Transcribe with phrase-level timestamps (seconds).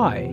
[0.00, 0.32] Hi,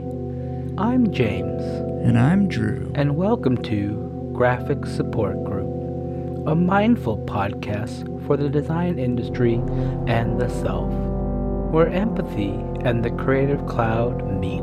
[0.78, 1.64] I'm James,
[2.06, 2.92] And I'm Drew.
[2.94, 9.56] and welcome to Graphic Support Group, a mindful podcast for the design industry
[10.06, 10.94] and the self,
[11.72, 12.52] where empathy
[12.82, 14.62] and the creative cloud meet.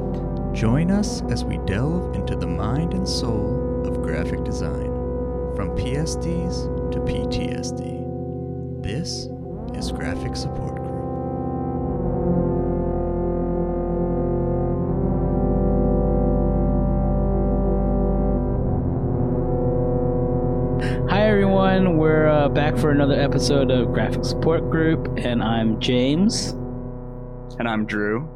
[0.55, 4.87] Join us as we delve into the mind and soul of graphic design,
[5.57, 8.85] from PSDs to PTSD.
[8.85, 9.29] This
[9.77, 10.82] is Graphic Support
[22.73, 26.51] back for another episode of Graphic Support Group, and I'm James.
[27.59, 28.29] And I'm Drew.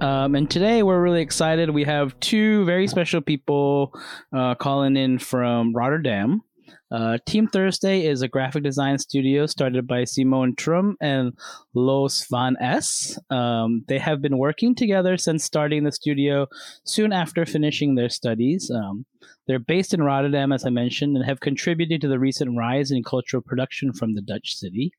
[0.00, 1.70] Um, and today we're really excited.
[1.70, 3.92] We have two very special people
[4.34, 6.42] uh, calling in from Rotterdam.
[6.90, 11.32] Uh, Team Thursday is a graphic design studio started by Simone Trum and
[11.74, 13.16] Loes van Esch.
[13.28, 16.46] Um, they have been working together since starting the studio
[16.84, 18.70] soon after finishing their studies.
[18.70, 19.04] Um,
[19.46, 23.02] they're based in Rotterdam, as I mentioned, and have contributed to the recent rise in
[23.02, 24.92] cultural production from the Dutch city.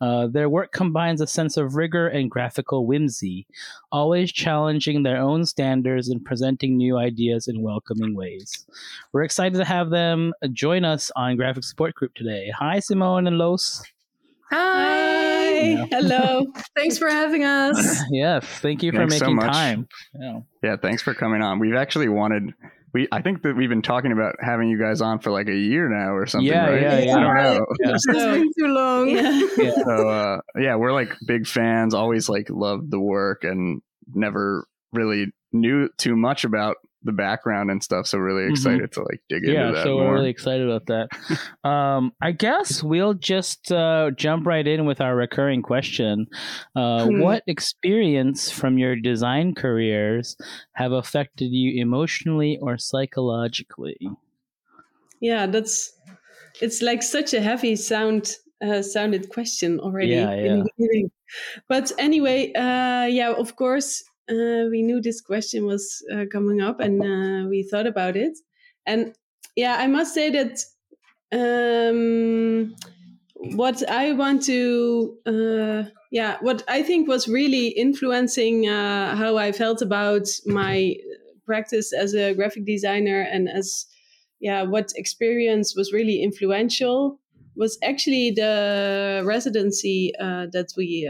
[0.00, 3.46] Uh, their work combines a sense of rigor and graphical whimsy,
[3.90, 8.66] always challenging their own standards and presenting new ideas in welcoming ways.
[9.12, 12.52] We're excited to have them join us on Graphic Support Group today.
[12.58, 13.82] Hi, Simone and Loes.
[14.50, 15.58] Hi.
[15.58, 15.86] Yeah.
[15.90, 16.46] Hello.
[16.76, 18.02] Thanks for having us.
[18.10, 19.52] yes, thank you for Thanks so making much.
[19.52, 19.88] time.
[20.20, 20.40] Yeah.
[20.62, 21.58] Yeah, thanks for coming on.
[21.58, 22.52] We've actually wanted
[22.96, 25.54] we I think that we've been talking about having you guys on for like a
[25.54, 26.80] year now or something, Yeah, right?
[26.80, 27.20] yeah, I yeah.
[27.20, 27.66] don't know.
[27.84, 27.90] Yeah.
[27.94, 29.08] It's been too long.
[29.58, 29.72] Yeah.
[29.84, 33.82] So uh yeah, we're like big fans, always like loved the work and
[34.14, 38.06] never really knew too much about the background and stuff.
[38.06, 38.50] So really Mhm.
[38.50, 39.64] excited to like dig into that.
[39.66, 40.08] yeah, that so more.
[40.08, 41.08] we're really excited about that.
[41.68, 46.26] um, I guess we'll just uh, jump right in with our recurring question.
[46.74, 47.20] Uh, Hmm.
[47.20, 50.36] What experience from your design careers
[50.72, 53.98] have affected you emotionally or psychologically?
[55.20, 55.92] Yeah, that's
[56.60, 60.56] it's like such a heavy sound uh, sounded question already Yeah, in yeah.
[60.64, 61.10] the beginning.
[61.68, 66.80] But anyway, uh, yeah, of course, uh, we knew this question was uh, coming up,
[66.80, 68.38] and uh, we thought about it.
[68.84, 69.14] And
[69.54, 70.58] yeah, I must say that
[71.32, 72.74] um,
[73.56, 79.52] what I want to, uh, yeah, what I think was really influencing uh, how I
[79.52, 80.96] felt about my
[81.44, 83.86] practice as a graphic designer and as
[84.40, 87.20] yeah what experience was really influential
[87.54, 91.08] was actually the residency uh, that we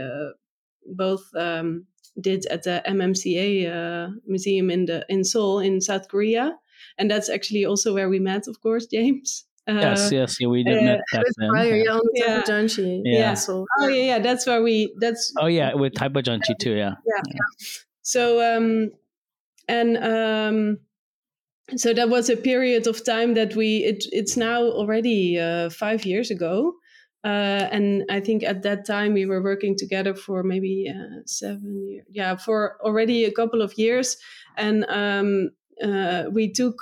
[0.85, 1.87] both um,
[2.21, 6.57] did at the MMCA uh, museum in the in Seoul in South Korea,
[6.97, 9.45] and that's actually also where we met, of course, James.
[9.67, 11.49] Uh, yes, yes, yeah, we did uh, met back then.
[11.49, 11.83] Prior, Yeah.
[12.13, 13.01] yeah, on Yeah.
[13.03, 13.33] Yeah.
[13.33, 14.95] So, Oh yeah, yeah, that's where we.
[14.99, 16.71] That's Oh yeah, with Typojanchi too.
[16.73, 16.93] Yeah.
[18.01, 18.91] so um
[19.67, 20.79] and um
[21.75, 26.05] so that was a period of time that we it, it's now already uh, five
[26.05, 26.73] years ago
[27.27, 31.71] uh, and i think at that time we were working together for maybe uh, seven
[31.87, 34.17] years yeah for already a couple of years
[34.57, 35.49] and um,
[35.83, 36.77] uh, we took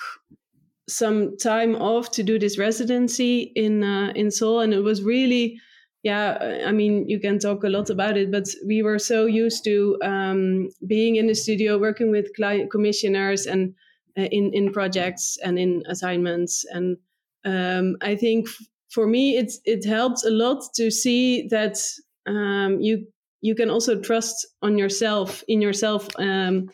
[0.88, 5.60] some time off to do this residency in uh, in Seoul, and it was really,
[6.04, 6.62] yeah.
[6.66, 9.98] I mean, you can talk a lot about it, but we were so used to
[10.04, 13.74] um, being in the studio, working with client commissioners, and
[14.18, 16.98] uh, in in projects and in assignments, and
[17.46, 18.48] um, I think
[18.96, 21.78] for me, it it helped a lot to see that
[22.26, 23.08] um, you
[23.42, 26.70] you can also trust on yourself in yourself um,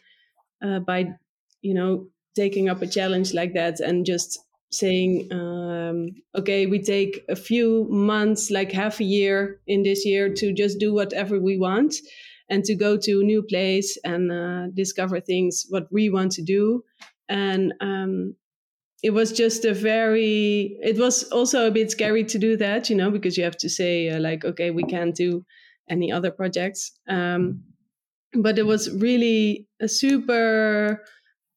[0.63, 1.09] uh, by
[1.61, 4.39] you know taking up a challenge like that and just
[4.71, 10.33] saying um, okay we take a few months like half a year in this year
[10.33, 11.93] to just do whatever we want
[12.51, 16.43] and to go to a new place and uh, discover things what we want to
[16.43, 16.83] do.
[17.29, 18.35] And um,
[19.03, 22.95] it was just a very it was also a bit scary to do that you
[22.95, 25.43] know because you have to say uh, like okay we can't do
[25.91, 26.91] any other projects.
[27.07, 27.63] Um,
[28.33, 31.03] but it was really a super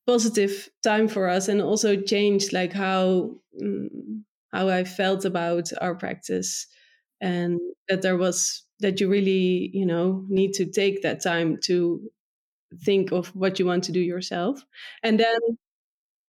[0.06, 3.88] positive time for us and also changed like how mm,
[4.52, 6.66] how I felt about our practice
[7.20, 7.58] and
[7.88, 12.00] that there was that you really you know need to take that time to
[12.84, 14.60] think of what you want to do yourself.
[15.04, 15.38] And then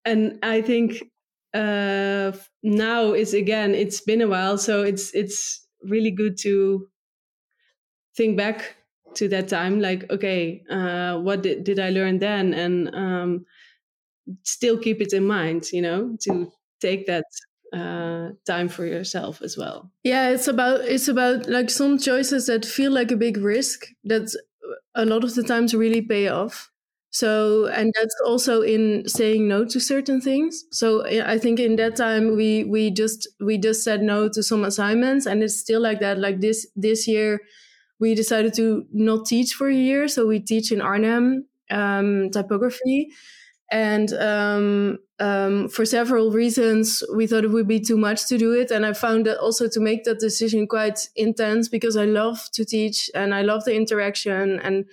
[0.06, 1.10] and I think
[1.54, 2.32] uh
[2.62, 6.88] now is again it's been a while so it's it's really good to
[8.16, 8.76] think back
[9.14, 13.46] to that time like okay uh what did, did i learn then and um
[14.44, 17.24] still keep it in mind you know to take that
[17.72, 22.64] uh time for yourself as well yeah, it's about it's about like some choices that
[22.64, 24.32] feel like a big risk that
[24.94, 26.70] a lot of the times really pay off.
[27.18, 30.64] So, and that's also in saying no to certain things.
[30.70, 34.64] So I think in that time we we just we just said no to some
[34.64, 36.18] assignments, and it's still like that.
[36.18, 37.40] Like this this year,
[38.00, 43.10] we decided to not teach for a year, so we teach in Arnhem um, typography,
[43.70, 48.52] and um, um, for several reasons, we thought it would be too much to do
[48.52, 48.70] it.
[48.70, 52.64] And I found that also to make that decision quite intense because I love to
[52.64, 54.60] teach and I love the interaction.
[54.60, 54.84] And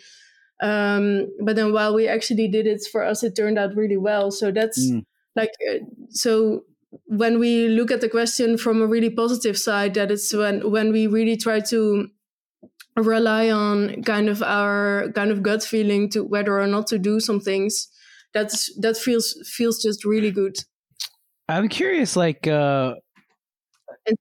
[0.63, 4.31] um, but then while we actually did it for us, it turned out really well.
[4.31, 5.05] So that's mm.
[5.35, 5.79] like uh,
[6.09, 6.63] so
[7.05, 10.93] when we look at the question from a really positive side, that it's when when
[10.93, 12.07] we really try to
[12.95, 17.19] rely on kind of our kind of gut feeling to whether or not to do
[17.19, 17.89] some things
[18.33, 20.55] that's that feels feels just really good
[21.49, 22.93] i'm curious like uh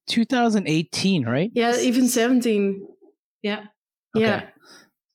[0.09, 2.87] 2018 right yeah even 17
[3.43, 3.65] yeah
[4.17, 4.25] okay.
[4.25, 4.49] yeah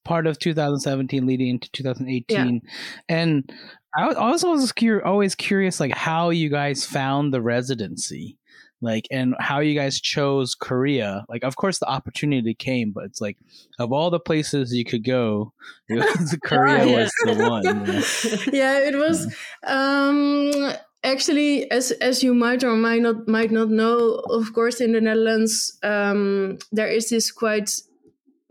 [0.08, 2.72] part of 2017 leading into 2018 yeah.
[3.10, 3.52] and
[3.98, 8.38] i also was cur- always curious like how you guys found the residency
[8.82, 13.20] like and how you guys chose korea like of course the opportunity came but it's
[13.20, 13.38] like
[13.80, 15.52] of all the places you could go
[15.90, 16.98] was, korea yeah.
[16.98, 19.36] was the one yeah it was
[19.68, 20.72] um
[21.04, 25.02] actually as as you might or might not might not know of course in the
[25.02, 27.72] netherlands um there is this quite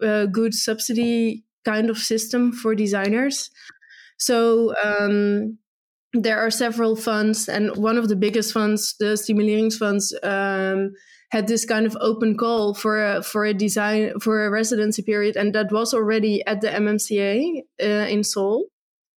[0.03, 3.51] uh, good subsidy kind of system for designers
[4.19, 5.59] so um
[6.13, 10.93] there are several funds, and one of the biggest funds, the Stimuleringsfonds, um,
[11.31, 15.37] had this kind of open call for a, for a design for a residency period,
[15.37, 18.67] and that was already at the MMCA uh, in Seoul.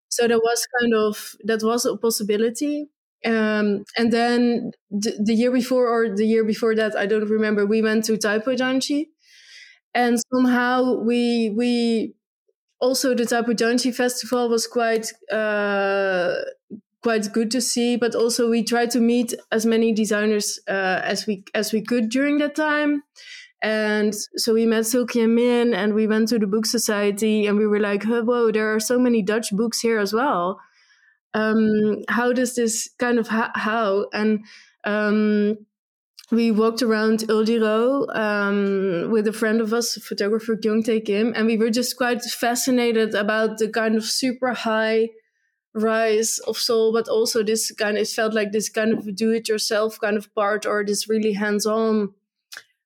[0.10, 2.88] So that was kind of that was a possibility.
[3.26, 7.66] Um, and then d- the year before or the year before that, I don't remember.
[7.66, 9.08] We went to Typojanchi,
[9.94, 12.16] and somehow we we
[12.80, 16.36] also the Typojanchi festival was quite uh,
[17.02, 17.96] quite good to see.
[17.98, 22.10] But also we tried to meet as many designers uh, as we as we could
[22.10, 23.04] during that time.
[23.62, 27.58] And so we met Sulki and Min, and we went to the book society, and
[27.58, 30.60] we were like, "Whoa, there are so many Dutch books here as well.
[31.34, 34.46] Um, how does this kind of ha- how?" And
[34.86, 35.58] um,
[36.32, 41.48] we walked around Euljiro um, with a friend of us, photographer Kyung Tae Kim, and
[41.48, 45.10] we were just quite fascinated about the kind of super high
[45.74, 49.32] rise of Seoul, but also this kind of, it felt like this kind of do
[49.32, 52.14] it yourself kind of part or this really hands on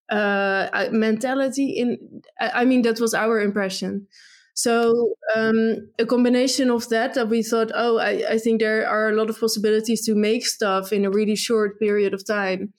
[0.09, 1.71] uh, mentality.
[1.71, 4.07] In I mean, that was our impression.
[4.55, 9.09] So um, a combination of that that we thought, oh, I, I think there are
[9.09, 12.73] a lot of possibilities to make stuff in a really short period of time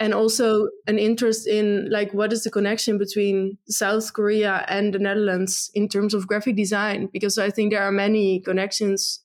[0.00, 4.98] and also an interest in like what is the connection between South Korea and the
[4.98, 9.20] Netherlands in terms of graphic design because I think there are many connections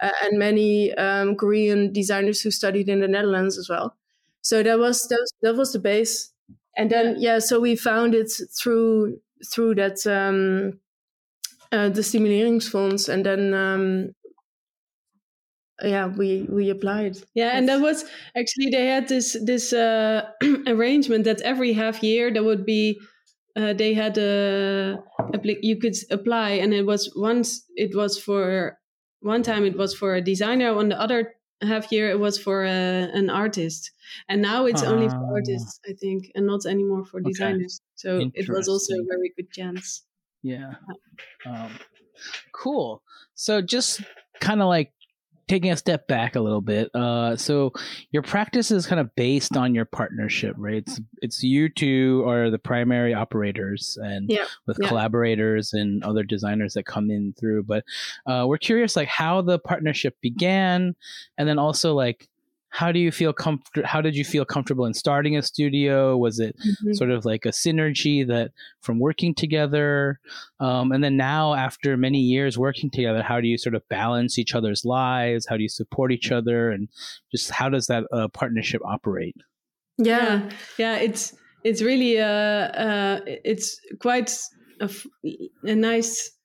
[0.00, 3.96] uh, and many um, Korean designers who studied in the Netherlands as well.
[4.42, 6.32] So that was that was, that was the base,
[6.76, 9.18] and then yeah, so we found it through
[9.52, 10.80] through that um,
[11.72, 14.14] uh, the Stimuleringsfonds, and then um,
[15.82, 17.16] yeah we we applied.
[17.34, 18.04] Yeah and that was
[18.36, 20.30] actually they had this this uh,
[20.66, 22.98] arrangement that every half year there would be
[23.56, 24.98] uh, they had a
[25.62, 28.78] you could apply and it was once it was for
[29.20, 32.64] one time it was for a designer on the other half year it was for
[32.64, 33.90] a, an artist.
[34.28, 35.34] And now it's uh, only for ah.
[35.34, 37.80] artists i think and not anymore for designers.
[37.94, 40.02] So it was also a very good chance.
[40.42, 40.74] Yeah.
[41.44, 41.70] Um,
[42.52, 43.02] cool.
[43.34, 44.02] So just
[44.40, 44.92] kind of like
[45.48, 47.72] taking a step back a little bit uh, so
[48.10, 52.50] your practice is kind of based on your partnership right it's it's you two are
[52.50, 54.46] the primary operators and yeah.
[54.66, 54.88] with yeah.
[54.88, 57.84] collaborators and other designers that come in through but
[58.26, 60.94] uh, we're curious like how the partnership began
[61.38, 62.28] and then also like
[62.70, 66.16] how do you feel comfortable how did you feel comfortable in starting a studio?
[66.16, 66.92] Was it mm-hmm.
[66.92, 70.20] sort of like a synergy that from working together?
[70.60, 74.38] Um, and then now after many years working together how do you sort of balance
[74.38, 75.46] each other's lives?
[75.48, 76.70] How do you support each other?
[76.70, 76.88] And
[77.30, 79.36] just how does that uh, partnership operate?
[79.98, 80.48] Yeah.
[80.78, 84.30] Yeah it's it's really uh, uh it's quite
[84.80, 84.90] a,
[85.62, 86.35] a nice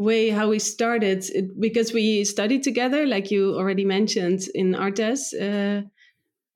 [0.00, 5.20] way how we started it, because we studied together like you already mentioned in ArtEZ
[5.38, 5.82] uh,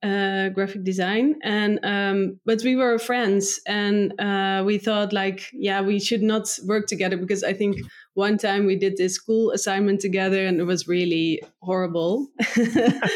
[0.05, 1.35] uh, graphic design.
[1.43, 6.47] And um, but we were friends and uh, we thought like yeah we should not
[6.65, 7.77] work together because i think
[8.13, 12.27] one time we did this school assignment together and it was really horrible.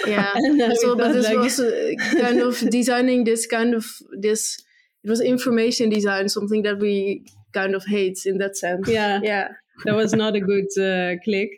[0.07, 0.33] Yeah.
[0.81, 3.85] So but this like, was uh, kind of designing this kind of
[4.19, 4.61] this
[5.03, 8.87] it was information design something that we kind of hate in that sense.
[8.87, 9.21] Yeah.
[9.23, 9.47] Yeah
[9.85, 11.49] that was not a good uh, click.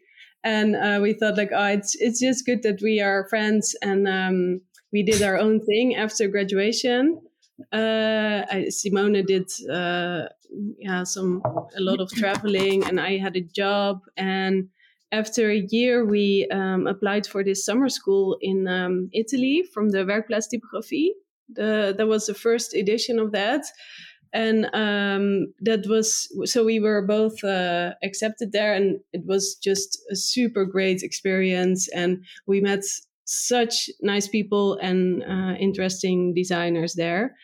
[0.44, 4.08] and uh, we thought like, oh, it's it's just good that we are friends, and
[4.08, 4.62] um,
[4.92, 7.22] we did our own thing after graduation.
[7.72, 8.70] Uh, I,
[9.28, 10.26] did uh,
[10.80, 11.42] yeah some
[11.78, 14.02] a lot of traveling, and I had a job.
[14.18, 14.70] And
[15.12, 20.00] after a year, we um, applied for this summer school in um, Italy from the
[20.00, 21.10] Werkplaats Typografie.
[21.54, 23.66] The, that was the first edition of that
[24.34, 30.00] and um, that was so we were both uh, accepted there and it was just
[30.10, 31.90] a super great experience.
[31.90, 32.84] And we met
[33.26, 37.36] such nice people and uh, interesting designers there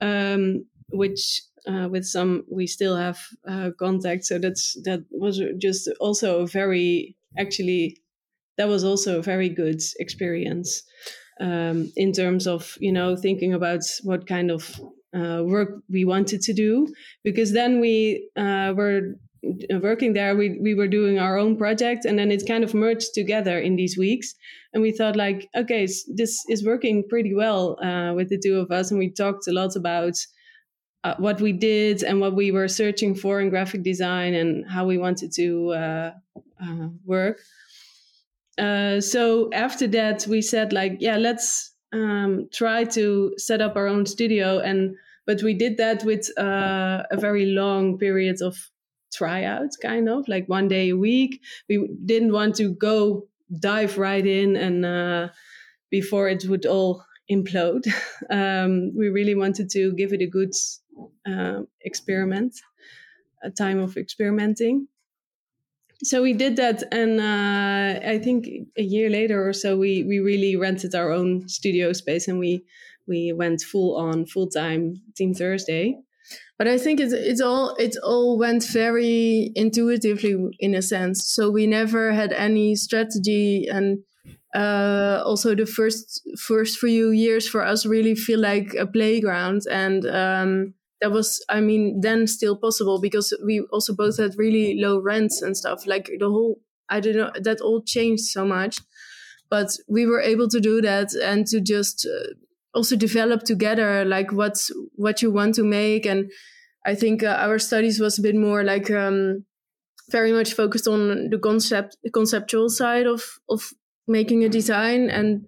[0.00, 4.24] um, which uh, with some we still have uh, contact.
[4.24, 7.98] So that's that was just also a very actually
[8.56, 10.82] that was also a very good experience
[11.40, 14.80] um, in terms of you know thinking about what kind of
[15.14, 16.88] uh, work we wanted to do
[17.24, 19.14] because then we uh, were
[19.80, 23.14] working there we, we were doing our own project and then it kind of merged
[23.14, 24.34] together in these weeks.
[24.72, 28.70] And we thought like okay this is working pretty well uh, with the two of
[28.70, 30.14] us and we talked a lot about
[31.04, 34.84] uh, what we did and what we were searching for in graphic design and how
[34.84, 36.12] we wanted to uh,
[36.62, 37.40] uh, work.
[38.58, 44.06] So after that we said like yeah let's um, try to set up our own
[44.06, 48.56] studio and but we did that with uh, a very long period of
[49.12, 51.40] tryouts kind of like one day a week.
[51.68, 53.26] We didn't want to go
[53.58, 55.28] dive right in and uh,
[55.90, 57.86] before it would all implode.
[58.30, 60.52] Um, we really wanted to give it a good
[61.26, 62.54] uh, experiment
[63.42, 64.88] a time of experimenting
[66.02, 70.18] so we did that and uh, i think a year later or so we we
[70.18, 72.64] really rented our own studio space and we
[73.06, 75.96] we went full on full time team thursday.
[76.58, 81.24] But i think it, it's all it all went very intuitively in a sense.
[81.26, 83.98] So we never had any strategy and
[84.54, 90.06] uh, also the first first few years for us really feel like a playground and
[90.06, 95.00] um, that was i mean then still possible because we also both had really low
[95.00, 95.86] rents and stuff.
[95.86, 98.80] Like the whole i don't know that all changed so much
[99.50, 102.34] but we were able to do that and to just uh,
[102.74, 106.06] also develop together like what's what you want to make.
[106.06, 106.30] And
[106.84, 109.44] i think uh, our studies was a bit more like um,
[110.10, 113.72] very much focused on the concept conceptual side of of
[114.06, 115.46] making a design and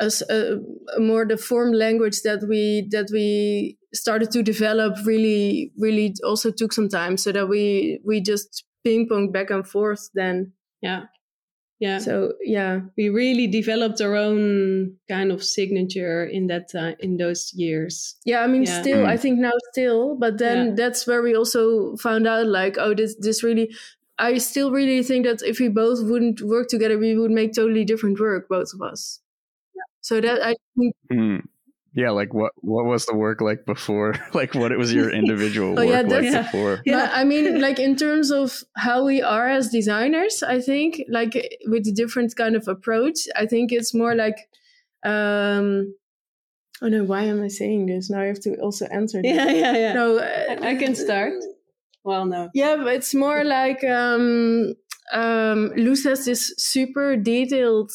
[0.00, 0.58] as a,
[0.96, 6.50] a more the form language that we that we started to develop really really also
[6.50, 10.52] took some time so that we we just ping pong back and forth then
[10.82, 11.04] yeah
[11.80, 17.16] yeah so yeah we really developed our own kind of signature in that uh, in
[17.18, 18.80] those years yeah i mean Yeah.
[18.80, 19.20] still i Mm.
[19.20, 20.74] think now still but then Yeah.
[20.76, 23.74] that's where we also found out like oh this this really
[24.18, 27.84] i still really think that if we both wouldn't work together we would make totally
[27.84, 29.20] different work both of us
[29.74, 29.82] yeah.
[30.00, 31.38] so that i think Hmm.
[31.94, 34.14] Yeah, like what what was the work like before?
[34.34, 36.80] like what it was your individual Oh, work yeah, like that's- before?
[36.84, 37.06] Yeah.
[37.06, 41.34] But I mean, like in terms of how we are as designers, I think like
[41.66, 44.36] with a different kind of approach, I think it's more like,
[45.04, 45.94] um,
[46.82, 48.10] oh no, why am I saying this?
[48.10, 49.20] Now I have to also answer.
[49.22, 49.34] This.
[49.34, 51.32] yeah yeah yeah No, I, I can start
[52.04, 54.74] well no Yeah, but it's more like um,
[55.12, 57.90] um, Loes has this super detailed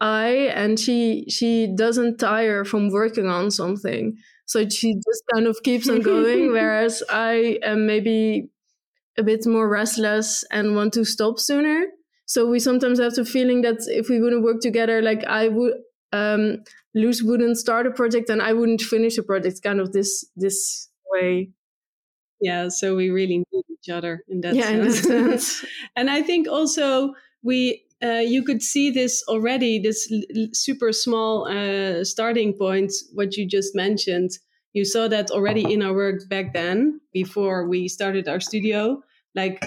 [0.00, 4.16] eye, and she she doesn't tire from working on something.
[4.46, 6.52] So she just kind of keeps on going.
[6.52, 8.50] whereas I am maybe
[9.18, 11.86] a bit more restless and want to stop sooner.
[12.26, 15.74] So we sometimes have the feeling that if we wouldn't work together, like I would,
[16.12, 19.62] um, Loes wouldn't start a project and I wouldn't finish a project.
[19.62, 21.50] Kind of this this way.
[22.40, 25.64] yeah so we really need each other in that Yeah, in that sense sense.
[25.96, 31.48] and i think also we uh, you could see this already this l- super small
[31.48, 34.30] uh, starting point what you just mentioned.
[34.74, 39.02] You saw that already in our work back then before we started our studio.
[39.34, 39.64] Like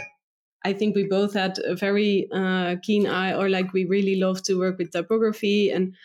[0.65, 4.41] i think we both had a very uh, keen eye or like we really love
[4.43, 5.95] to work with typography and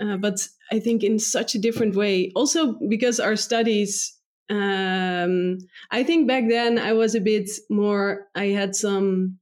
[0.00, 2.30] uh, but i think in such a different way.
[2.34, 4.18] Also because our studies
[4.50, 5.56] um
[5.90, 9.38] i think back then i was a bit more i had some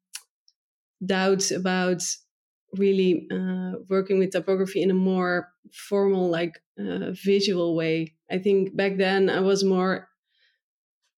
[1.04, 2.02] doubts about
[2.76, 8.14] really uh, working with typography in a more formal like uh, visual way.
[8.30, 10.08] I think back then i was more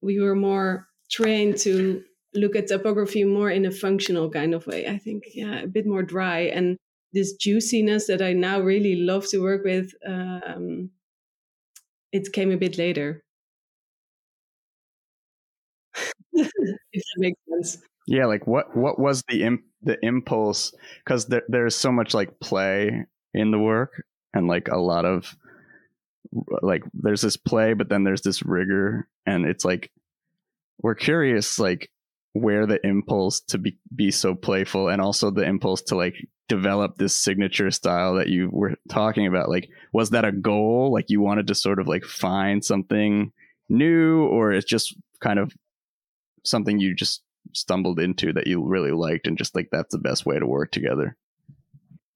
[0.02, 2.02] we were more trained to
[2.34, 5.86] look at typography more in a functional kind of way i think yeah a bit
[5.86, 6.40] more dry.
[6.40, 6.76] And
[7.12, 10.90] this juiciness that i now really love to work with um,
[12.12, 13.22] it came a bit later.
[16.92, 17.82] If that makes sense.
[18.06, 20.74] Yeah, like what what was the imp- the impulse
[21.04, 25.36] because there, there's so much like play in the work and like a lot of
[26.62, 29.90] like there's this play but then there's this rigor and it's like
[30.82, 31.90] we're curious like
[32.32, 36.14] where the impulse to be be so playful and also the impulse to like
[36.48, 39.48] develop this signature style that you were talking about.
[39.48, 40.92] Like was that a goal?
[40.92, 43.32] Like you wanted to sort of like find something
[43.68, 45.52] new or it's just kind of
[46.44, 50.26] something you just stumbled into that you really liked and just like that's the best
[50.26, 51.16] way to work together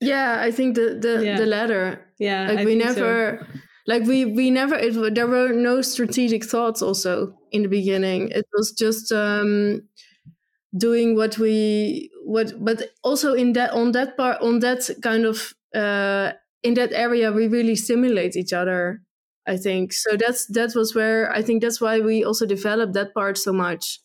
[0.00, 1.36] Yeah, I think the the, Yeah.
[1.36, 2.00] the latter.
[2.18, 3.00] Yeah, Like I we think so.
[3.00, 3.46] never,
[3.86, 4.76] like we we never.
[4.76, 6.82] It, there were no strategic thoughts.
[6.82, 9.82] Also in the beginning, it was just um,
[10.76, 12.52] doing what we what.
[12.64, 16.32] But also in that on that part on that kind of uh,
[16.62, 19.02] in that area, we really stimulate each other.
[19.46, 20.16] I think so.
[20.16, 24.00] That's that was where I think that's why we also developed that part so much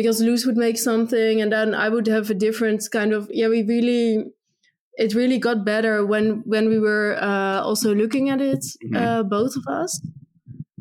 [0.00, 3.48] because Loes would make something and then I would have a different kind of yeah.
[3.48, 4.06] We really
[5.04, 8.96] it really got better when when we were uh, also looking at it, Mhm.
[9.02, 9.92] uh, both of us,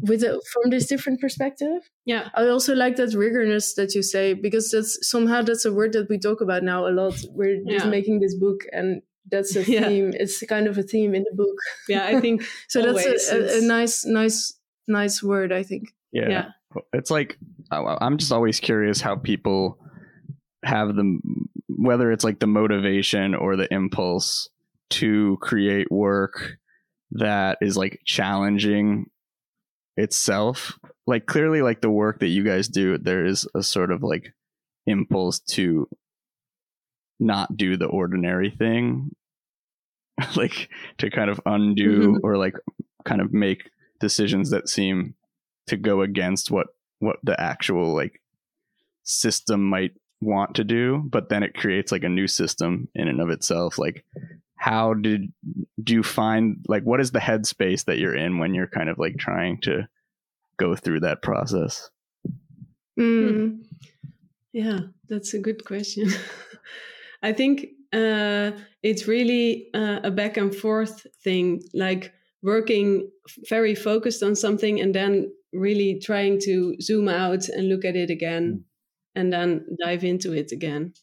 [0.09, 1.81] with a, from this different perspective.
[2.05, 5.93] Yeah, I also like that rigorness that you say because that's somehow that's a word
[5.93, 7.15] that we talk about now a lot.
[7.38, 9.88] We're just making this book, and that's a Yeah.
[9.88, 10.11] theme.
[10.13, 11.57] It's kind of a theme in the book.
[11.88, 12.05] yeah.
[12.17, 14.53] I think So Always, that's a, a, a nice, nice,
[14.88, 15.51] nice word.
[15.51, 15.83] I think.
[16.11, 16.45] yeah, Yeah.
[16.93, 19.77] it's like I- i'm just always curious how people
[20.63, 21.19] have the
[21.67, 24.49] whether it's like the motivation or the impulse
[24.89, 26.57] to create work
[27.11, 29.05] that is like challenging
[29.97, 34.03] itself like clearly like the work that you guys do there is a sort of
[34.03, 34.33] like
[34.85, 35.88] impulse to
[37.19, 39.11] not do the ordinary thing
[40.35, 42.19] like to kind of undo Mhm.
[42.23, 42.55] or like
[43.05, 45.15] kind of make decisions that seem
[45.67, 46.67] to go against what
[47.00, 48.22] what the actual like
[49.03, 49.91] system might
[50.22, 53.77] want to do but then it creates like a new system in and of itself
[53.77, 54.03] like
[54.57, 55.31] how did
[55.81, 59.00] do you find like what is the headspace that you're in when you're kind of
[59.00, 59.88] like trying to
[60.57, 61.90] go through that process
[63.00, 63.64] Mm.
[64.51, 66.09] Yeah, that's a good question.
[67.24, 68.51] I think uh,
[68.83, 73.09] it's really uh, a back and forth thing, like working
[73.50, 78.09] very focused on something and then really trying to zoom out and look at it
[78.09, 78.64] again
[79.16, 79.20] hmm.
[79.20, 80.94] and then dive into it again.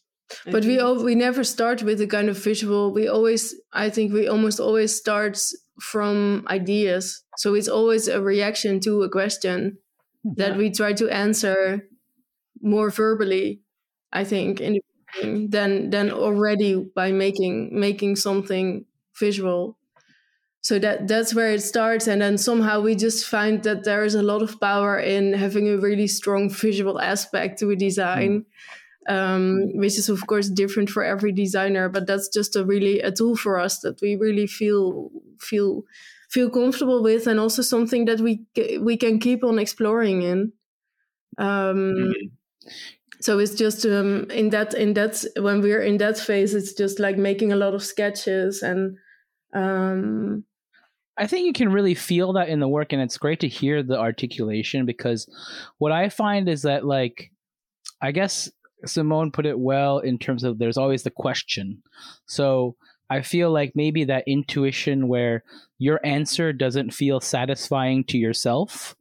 [0.45, 2.93] I But we all, we never start with a kind of visual.
[2.93, 5.39] We always, I think, we almost always start
[5.81, 7.23] from ideas.
[7.37, 9.77] So it's always a reaction to a question
[10.23, 10.33] hmm.
[10.37, 10.57] that Yeah.
[10.57, 11.87] we try to answer
[12.61, 13.61] more verbally.
[14.11, 14.81] I think in the
[15.49, 18.85] than than already by making making something
[19.19, 19.76] visual.
[20.61, 24.15] So that that's where it starts, and then somehow we just find that there is
[24.15, 28.45] a lot of power in having a really strong visual aspect to a design
[29.07, 31.89] um, which is of course different for every designer.
[31.89, 35.83] But that's just a really a tool for us that we really feel feel
[36.29, 38.45] feel comfortable with and also something that we
[38.81, 40.51] we can keep on exploring in.
[41.37, 42.13] Um,
[43.21, 46.99] so it's just um, in that in that when we're in that phase it's just
[46.99, 48.97] like making a lot of sketches and
[49.53, 50.43] um,
[51.17, 53.81] I think you can really feel that in the work, and it's great to hear
[53.81, 55.27] the articulation because
[55.79, 57.31] what I find is that, like,
[58.01, 58.51] I guess
[58.85, 61.81] Simone put it well in terms of there's always the question.
[62.27, 62.75] So
[63.09, 65.43] I feel like maybe that intuition where
[65.79, 68.95] your answer doesn't feel satisfying to yourself.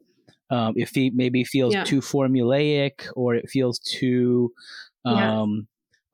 [0.49, 1.85] Um, if it maybe feels Yeah.
[1.85, 4.53] too formulaic or it feels too
[5.05, 5.67] um,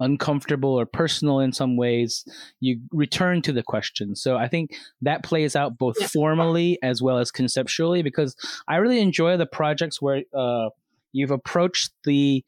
[0.03, 2.25] uncomfortable or personal in some ways,
[2.61, 4.15] you return to the question.
[4.17, 6.09] So I think that plays out both Yeah.
[6.09, 8.37] formally as well as conceptually because
[8.69, 10.69] I really enjoy the projects where uh,
[11.12, 12.45] you've approached the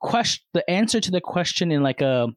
[0.00, 2.28] question, the answer to the question in like a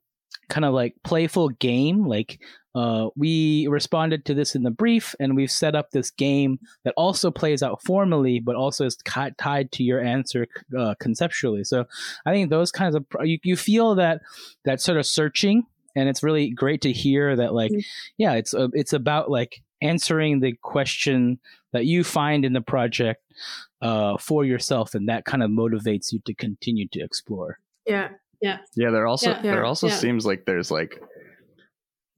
[0.50, 2.08] kind of like playful game.
[2.08, 2.42] Like
[2.76, 6.94] uh, we responded to this in the brief, and we've set up this game that
[6.98, 11.64] also plays out formally, but also is ti- tied to your answer uh, conceptually.
[11.64, 11.86] So
[12.26, 14.22] I think those kinds of you, you feel that
[14.66, 15.64] that sort of searching,
[15.96, 17.84] and it's really great to hear that like Mm.
[18.18, 21.40] yeah, it's uh, it's about like answering the question
[21.72, 23.24] that you find in the project
[23.82, 27.58] uh, for yourself, and that kind of motivates you to continue to explore.
[27.88, 28.10] yeah
[28.42, 28.92] yeah Yeah.
[28.92, 29.42] there also Yeah.
[29.42, 29.96] there also Yeah.
[29.96, 31.02] seems like there's like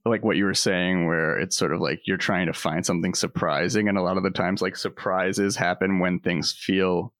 [0.04, 3.14] like what you were saying where it's sort of like you're trying to find something
[3.14, 7.12] surprising and a lot of the times like surprises happen when things feel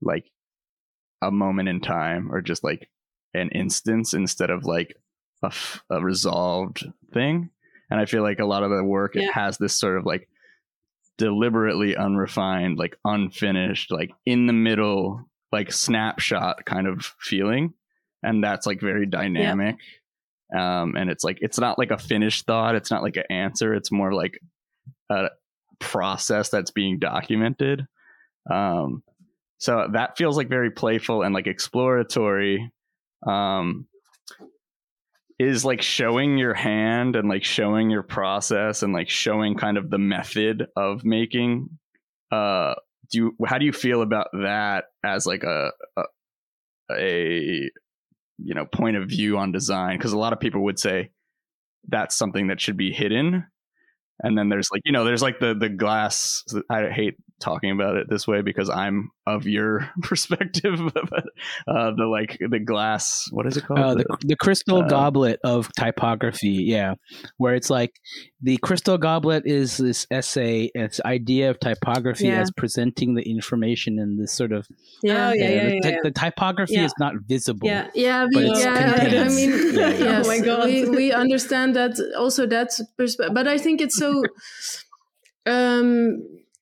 [0.00, 0.24] like
[1.22, 2.88] a moment in time or just like
[3.34, 4.94] an instance instead of like
[5.42, 7.50] a, f- a resolved thing.
[7.90, 9.24] And i feel like a lot of the work Yeah.
[9.24, 10.28] it has this sort of like
[11.18, 17.74] deliberately unrefined like unfinished like in the middle like snapshot kind of feeling.
[18.22, 19.76] And that's like very dynamic
[20.56, 22.74] um, and it's like it's not like a finished thought.
[22.74, 23.74] It's not like an answer.
[23.74, 24.40] It's more like
[25.10, 25.28] a
[25.78, 27.86] process that's being documented.
[28.50, 29.02] Um,
[29.58, 32.72] so that feels like very playful and like exploratory.
[33.26, 33.86] Um,
[35.40, 39.88] is like showing your hand and like showing your process and like showing kind of
[39.88, 41.66] the method of making
[42.30, 42.74] uh
[43.10, 46.02] do you how do you feel about that as like a a,
[46.92, 47.70] a
[48.42, 51.10] you know point of view on design because a lot of people would say
[51.88, 53.46] that's something that should be hidden.
[54.22, 57.96] And then there's like you know there's like the the glass i hate talking about
[57.96, 61.24] it this way because i'm of your perspective but
[61.68, 65.38] uh the like the glass what is it called Uh, the, the crystal uh, goblet
[65.44, 66.94] of typography, yeah,
[67.38, 67.90] where it's like
[68.42, 72.40] the crystal goblet is this essay, it's idea of typography Yeah.
[72.40, 74.66] as presenting the information in this sort of
[75.04, 75.14] Oh, Yeah.
[75.14, 75.96] yeah, uh, yeah, the, yeah, yeah.
[76.04, 76.84] the typography Yeah.
[76.84, 77.68] is not visible.
[77.68, 77.86] Yeah.
[77.94, 79.98] Yeah, But it's yeah, I mean, Yeah, yeah.
[80.10, 80.66] yes, Oh my God.
[80.66, 84.22] we we understand that also that's perspective, but I think it's so,
[85.46, 86.18] um,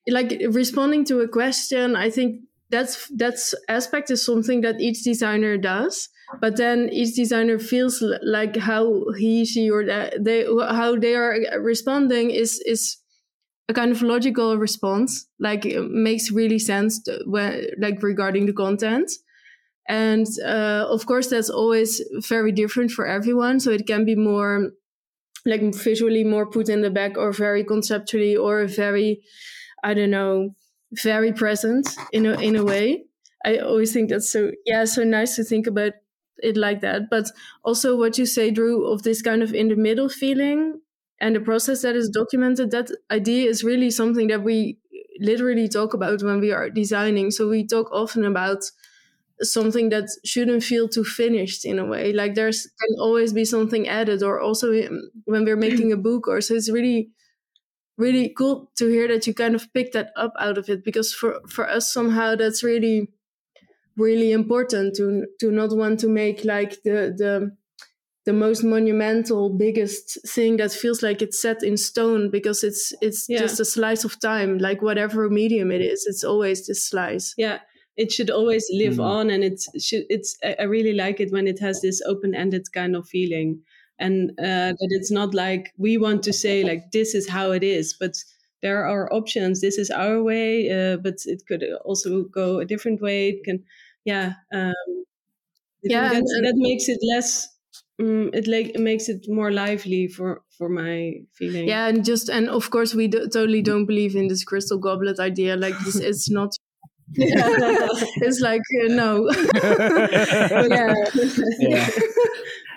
[0.09, 1.97] like responding to a question.
[1.97, 6.09] I think that's that's aspect is something that each designer does,
[6.41, 12.31] but then each designer feels like how he, she, or they how they are responding
[12.31, 12.99] is is
[13.69, 19.11] a kind of logical response, like makes really sense to, when like regarding the content.
[19.89, 23.61] And uh, of course, that's always very different for everyone.
[23.61, 24.71] So it can be more
[25.47, 29.23] like visually more put in the back or very conceptually or very,
[29.83, 30.55] I don't know,
[30.93, 33.05] very present in a, in a way.
[33.45, 35.93] I always think that's so, yeah, so nice to think about
[36.39, 37.11] it like that.
[37.11, 37.31] But
[37.65, 40.81] also what you say, Drew, of this kind of in the middle feeling
[41.21, 44.79] and the process that is documented, that idea is really something that we
[45.21, 47.31] literally talk about when we are designing.
[47.31, 48.65] So we talk often about
[49.41, 53.87] something that shouldn't feel too finished in a way like there's can always be something
[53.89, 57.09] added or also um, when we're making a book or so it's really
[57.99, 61.13] really cool to hear that you kind of pick that up out of it because
[61.13, 63.09] for for us somehow that's really
[63.97, 67.57] really important to to not want to make like the the
[68.27, 73.27] the most monumental biggest thing that feels like it's set in stone because it's it's
[73.29, 73.41] Yeah.
[73.41, 77.61] just a slice of time like whatever medium it is it's always this slice yeah
[77.97, 79.05] it should always live Mm.
[79.05, 82.67] on and it's should it's I I really like it when it has this open-ended
[82.73, 83.63] kind of feeling
[83.99, 87.63] and uh, that it's not like we want to say like this is how it
[87.63, 88.15] is but
[88.63, 93.01] there are options this is our way uh, but it could also go a different
[93.01, 93.65] way it can
[94.05, 94.75] yeah um
[95.83, 97.49] Yeah, and- and- that makes it less
[98.01, 102.29] um, it like it makes it more lively for for my feeling Yeah, and just
[102.29, 105.57] and of course we do, totally don't believe in this crystal goblet idea.
[105.57, 106.51] Like this, it's not.
[107.15, 109.31] it's like uh, no.
[110.69, 110.95] yeah.
[111.59, 111.89] Yeah.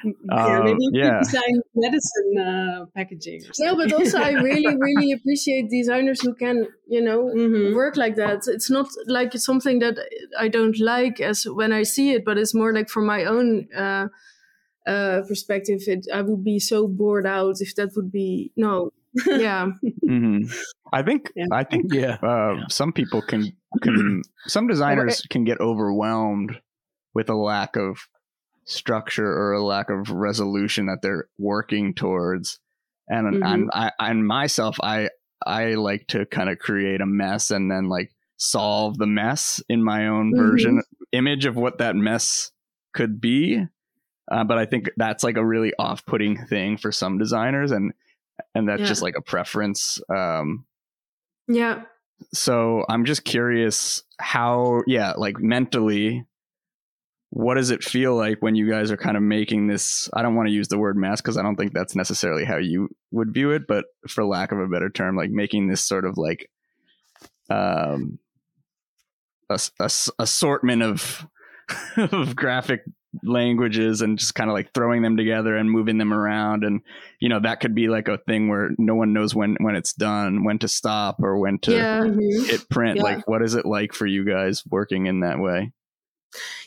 [0.03, 1.19] Yeah, maybe Um, you yeah.
[1.19, 3.41] could design medicine uh, packaging.
[3.45, 7.75] Or no, but also I really, really appreciate designers who can, you know, Mhm.
[7.75, 8.47] work like that.
[8.47, 9.97] It's not like it's something that
[10.39, 13.67] I don't like as when I see it, but it's more like from my own
[13.75, 14.07] uh,
[14.87, 15.81] uh, perspective.
[15.87, 18.91] It I would be so bored out if that would be no.
[19.27, 19.71] Yeah,
[20.07, 20.49] Mhm.
[20.93, 21.47] I think Yeah.
[21.51, 22.17] I think Yeah.
[22.23, 23.51] uh, some people can
[23.83, 26.59] can some designers can get overwhelmed
[27.13, 27.97] with a lack of
[28.71, 32.59] structure or a lack of resolution that they're working towards
[33.07, 33.45] and Mhm.
[33.45, 35.09] and I and myself I
[35.45, 39.83] I like to kind of create a mess and then like solve the mess in
[39.83, 40.81] my own version
[41.11, 42.51] image of what that mess
[42.93, 43.65] could be
[44.31, 47.93] uh, but I think that's like a really off-putting thing for some designers and
[48.55, 48.87] and that's Yeah.
[48.87, 50.65] just like a preference um
[51.47, 51.83] yeah.
[52.33, 56.25] so i'm just curious how yeah like mentally
[57.33, 60.35] what does it feel like when you guys are kind of making this i don't
[60.35, 63.33] want to use the word mess because i don't think that's necessarily how you would
[63.33, 66.49] view it but for lack of a better term like making this sort of like
[67.49, 68.19] um
[69.49, 69.89] a, a
[70.19, 71.25] assortment of
[71.97, 72.81] of graphic
[73.23, 76.79] languages and just kind of like throwing them together and moving them around and
[77.19, 79.91] you know that could be like a thing where no one knows when when it's
[79.93, 81.99] done when to stop or when to yeah.
[82.01, 82.45] Mhm.
[82.49, 83.03] hit print Yeah.
[83.03, 85.73] like what is it like for you guys working in that way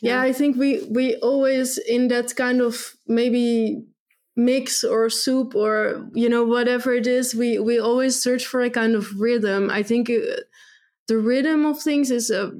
[0.00, 0.20] yeah.
[0.22, 3.84] I think we we always in that kind of maybe
[4.36, 8.70] mix or soup or you know whatever it is we we always search for a
[8.70, 9.70] kind of rhythm.
[9.70, 10.40] I think uh,
[11.08, 12.52] the rhythm of things is a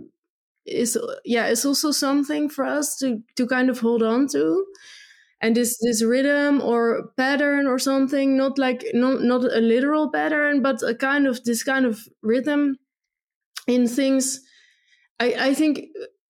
[0.66, 4.66] is yeah it's also something for us to to kind of hold on to.
[5.40, 10.62] And this this rhythm or pattern or something not like not not a literal pattern
[10.62, 12.78] but a kind of this kind of rhythm
[13.66, 14.40] in things
[15.20, 15.80] i i think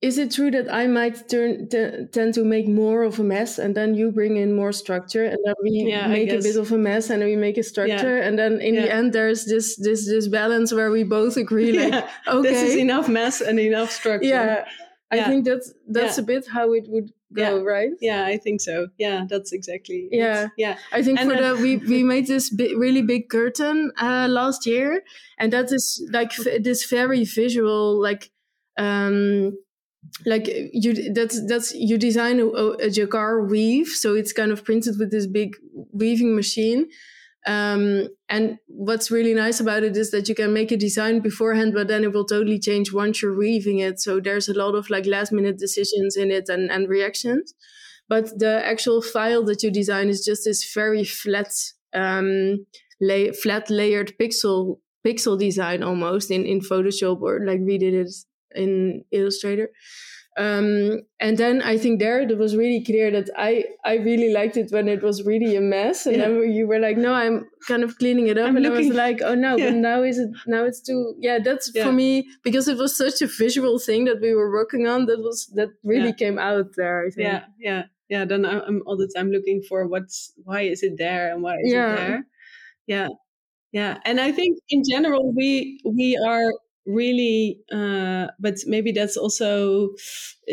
[0.08, 3.58] is it true that I might turn t- tend to make more of a mess,
[3.58, 6.72] and then you bring in more structure, and then we Yeah, make a bit of
[6.72, 9.66] a mess, and then we make a structure, and then in the end, there's this
[9.86, 13.58] this this balance where we both agree, like, yeah, okay, this is enough mess and
[13.58, 14.28] enough structure.
[14.28, 14.64] yeah.
[15.10, 16.24] I think that's that's Yeah.
[16.24, 17.72] a bit how it would go, Yeah.
[17.74, 17.94] right?
[18.00, 18.74] Yeah, I think so.
[19.04, 20.00] Yeah, that's exactly.
[20.10, 20.18] it.
[20.18, 20.48] Yeah.
[20.64, 22.50] yeah, I think And for then- the we we made this
[22.84, 24.88] really big curtain uh, last year,
[25.38, 25.84] and that is
[26.18, 28.22] like f- this very visual like
[28.76, 29.52] um
[30.26, 34.98] like you that's that's you design a, a jacquard weave, so it's kind of printed
[34.98, 35.56] with this big
[35.92, 36.88] weaving machine.
[37.46, 41.74] Um, and what's really nice about it is that you can make a design beforehand,
[41.74, 44.00] but then it will totally change once you're weaving it.
[44.00, 47.54] So there's a lot of like last minute decisions in it and, and reactions
[48.08, 51.52] but the actual file that you design is just this very flat
[51.92, 52.66] um
[53.00, 58.10] lay, flat layered pixel pixel design almost in in photoshop or like we did it
[58.54, 59.70] in illustrator
[60.36, 64.56] um and then i think there it was really clear that i i really liked
[64.56, 66.28] it when it was really a mess and Yeah.
[66.28, 68.88] then you were like no i'm kind of cleaning it up I'm and i was
[68.88, 69.70] like oh no Yeah.
[69.70, 71.84] but now is it now it's too yeah that's Yeah.
[71.84, 75.20] for me because it was such a visual thing that we were working on that
[75.20, 78.24] was that really came out there i think yeah, yeah, yeah.
[78.24, 81.72] Then I'm, all the time looking for what's why is it there and why is
[81.72, 82.26] it there.
[82.86, 83.08] Yeah,
[83.72, 83.98] yeah.
[84.04, 86.50] And I think in general we we are
[86.86, 89.90] really, uh, but maybe that's also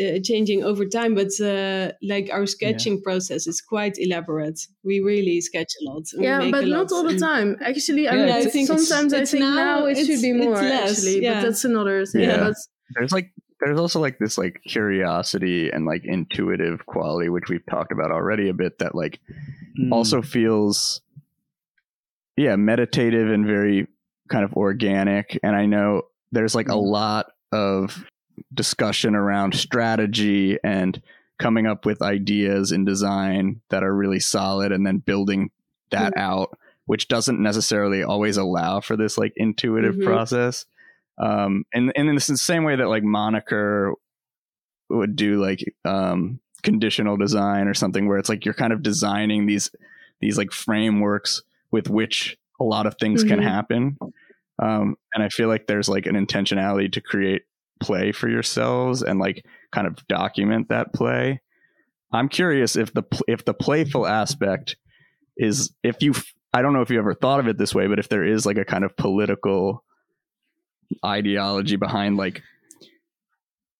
[0.00, 1.14] uh, changing over time.
[1.14, 4.60] But uh, like our sketching process is quite elaborate.
[4.84, 6.04] We really sketch a lot.
[6.14, 7.56] yeah, but a not all the time.
[7.64, 10.32] Actually, I mean, it's- I think it's- sometimes I think now- now, it should be
[10.32, 11.34] more less, actually, yeah.
[11.34, 12.22] but that's another thing.
[12.22, 12.38] Yeah.
[12.44, 12.54] But
[12.94, 17.92] there's like there's also like this like curiosity and like intuitive quality which we've talked
[17.92, 19.20] about already a bit that like
[19.80, 19.90] Mm.
[19.92, 21.00] also feels
[22.36, 23.86] yeah meditative and very
[24.28, 26.86] kind of organic and i know there's like a Mm.
[26.90, 28.04] lot of
[28.54, 31.00] discussion around strategy and
[31.38, 35.50] coming up with ideas in design that are really solid and then building
[35.90, 40.04] that out which doesn't necessarily always allow for this like intuitive Mhm.
[40.04, 40.64] process
[41.18, 43.92] um and and in the same way that like moniker
[44.88, 49.46] would do like um conditional design or something where it's like you're kind of designing
[49.46, 49.70] these
[50.20, 53.42] these like frameworks with which a lot of things can Mhm.
[53.42, 53.98] happen
[54.62, 57.42] um and i feel like there's like an intentionality to create
[57.82, 61.40] play for yourselves and like kind of document that play.
[62.12, 64.76] I'm curious if the if the playful aspect
[65.36, 66.12] is if you
[66.52, 68.44] i don't know if you ever thought of it this way but if there is
[68.44, 69.82] like a kind of political
[71.02, 72.42] ideology behind like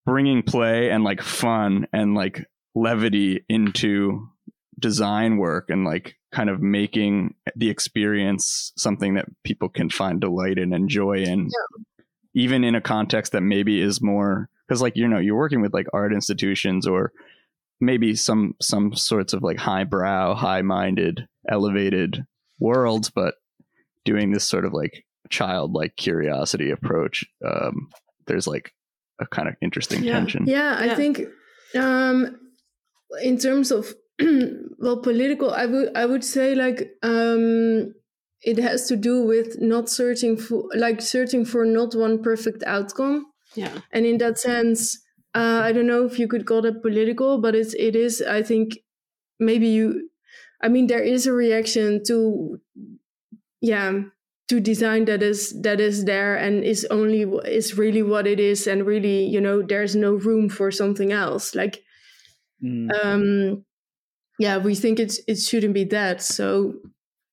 [0.06, 4.26] bringing play and like fun and like levity into
[4.78, 10.58] design work and like kind of making the experience something that people can find delight
[10.58, 11.48] and enjoy in
[12.34, 15.74] even in a context that maybe is more because like you know you're working with
[15.74, 17.12] like art institutions or
[17.80, 22.24] maybe some some sorts of like highbrow high-minded elevated
[22.58, 23.34] worlds but
[24.04, 27.90] doing this sort of like childlike curiosity approach um
[28.26, 28.72] there's like
[29.20, 30.14] a kind of interesting Yeah.
[30.14, 30.46] tension.
[30.46, 31.20] Yeah, I think
[31.74, 32.38] um,
[33.22, 33.94] in terms of
[34.78, 37.94] well, political, I would I would say like um,
[38.42, 43.26] it has to do with not searching for like searching for not one perfect outcome.
[43.54, 44.98] Yeah, and in that sense
[45.34, 48.42] uh, i don't know if you could call it political but it's it is i
[48.42, 48.78] think
[49.38, 50.10] maybe you
[50.62, 52.60] i mean there is a reaction to
[53.60, 54.02] yeah
[54.48, 58.66] to design that is that is there and is only is really what it is
[58.66, 61.82] and really you know there's no room for something else like
[62.60, 63.02] Mm.
[63.02, 63.64] um
[64.38, 66.22] yeah we think it's it shouldn't be that.
[66.22, 66.74] So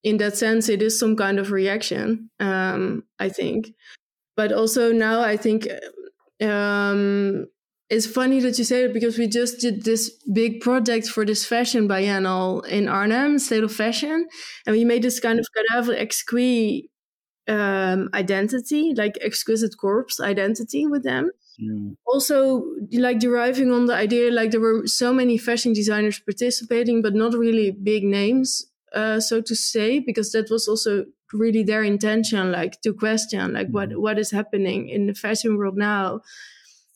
[0.04, 3.74] in that sense it is some kind of reaction um i think.
[4.38, 5.68] But also now i think
[6.42, 7.48] um
[7.90, 11.46] it's funny that you say it because we just did this big project for this
[11.46, 14.28] fashion biennial in arnhem state of fashion
[14.66, 16.90] and we made this kind of cadavre exquis
[17.48, 21.95] um identity like exquisite corpse identity with them Mm.
[22.06, 27.13] also like deriving on the idea like there were so many fashion designers participating but
[27.13, 32.52] not really big names uh, so to say because that was also really their intention
[32.52, 36.22] like to question like what what is happening in the fashion world now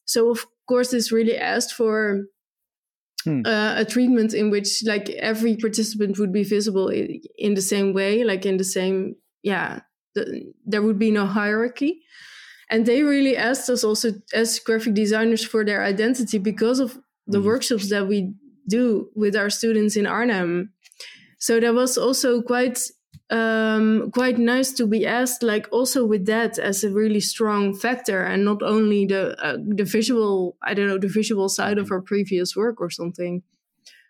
[0.06, 2.24] so of course this really asked for
[3.26, 3.42] Hmm.
[3.46, 7.94] uh, a treatment in which like every participant would be visible in, in the same
[7.94, 9.80] way like in the same yeah
[10.14, 12.02] the, there would be no hierarchy
[12.70, 16.98] and they really asked us also as graphic designers for their identity because of
[17.28, 17.46] the Mhm.
[17.46, 18.34] workshops that we
[18.68, 20.72] do with our students in arnhem
[21.40, 22.80] so that was also quite
[23.30, 28.22] um, quite nice to be asked, like also with that as a really strong factor,
[28.22, 32.02] and not only the uh, the visual, I don't know, the visual side of our
[32.02, 33.42] previous work or something.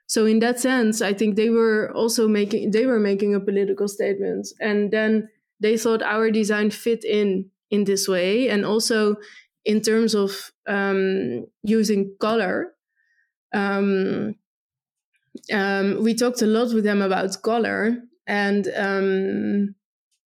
[0.07, 3.87] So in that sense, I think they were also making they were making a political
[3.87, 9.17] statement, and then they thought our design fit in in this way, and also
[9.65, 12.73] in terms of um, using color.
[13.53, 14.35] Um,
[15.51, 19.75] um, we talked a lot with them about color and um,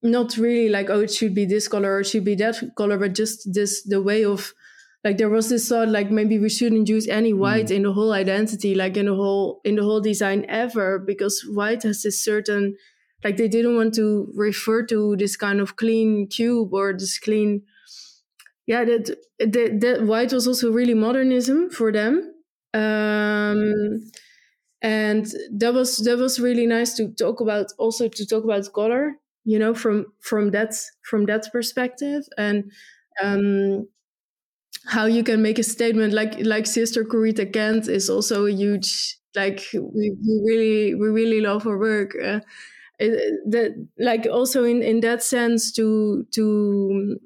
[0.04, 2.98] not really like oh it should be this color or it should be that color
[2.98, 4.54] but just this the way of
[5.04, 7.78] like there was this thought like maybe we shouldn't use any white mm.
[7.78, 11.84] in the whole identity like in the whole in the whole design ever because white
[11.84, 12.76] has this certain
[13.24, 17.64] like they didn't want to refer to this kind of clean cube or this clean
[18.66, 22.34] yeah that that, that white was also really modernism for them.
[22.74, 24.02] Um
[24.82, 29.16] and that was that was really nice to talk about also to talk about color
[29.46, 32.24] you know from from that from that perspective.
[32.38, 32.72] And
[33.24, 33.88] um
[34.86, 39.18] how you can make a statement like like sister Corita Kent is also a huge
[39.36, 42.40] like we, we really we really love her work uh,
[43.00, 47.20] that like also in in that sense to to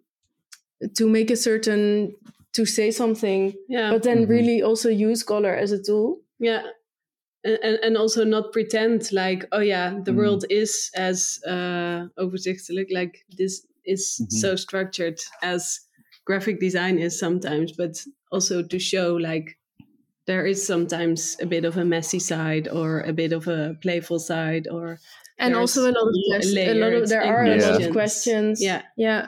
[0.96, 2.16] to make a certain
[2.54, 4.30] to say something yeah but then Mhm.
[4.30, 6.64] really also use color as a tool yeah
[7.44, 10.18] and, and and also not pretend like oh yeah the Mm.
[10.18, 14.30] world is as uh overzichtelijk like this is Mhm.
[14.42, 15.82] so structured as
[16.26, 19.58] graphic design is sometimes but also to show like
[20.26, 24.20] there is sometimes a bit of a messy side or a bit of a playful
[24.20, 25.00] side or
[25.42, 26.58] and There's also a lot of questions.
[26.58, 27.92] a lot of there are a lot of questions.
[27.94, 29.28] questions yeah yeah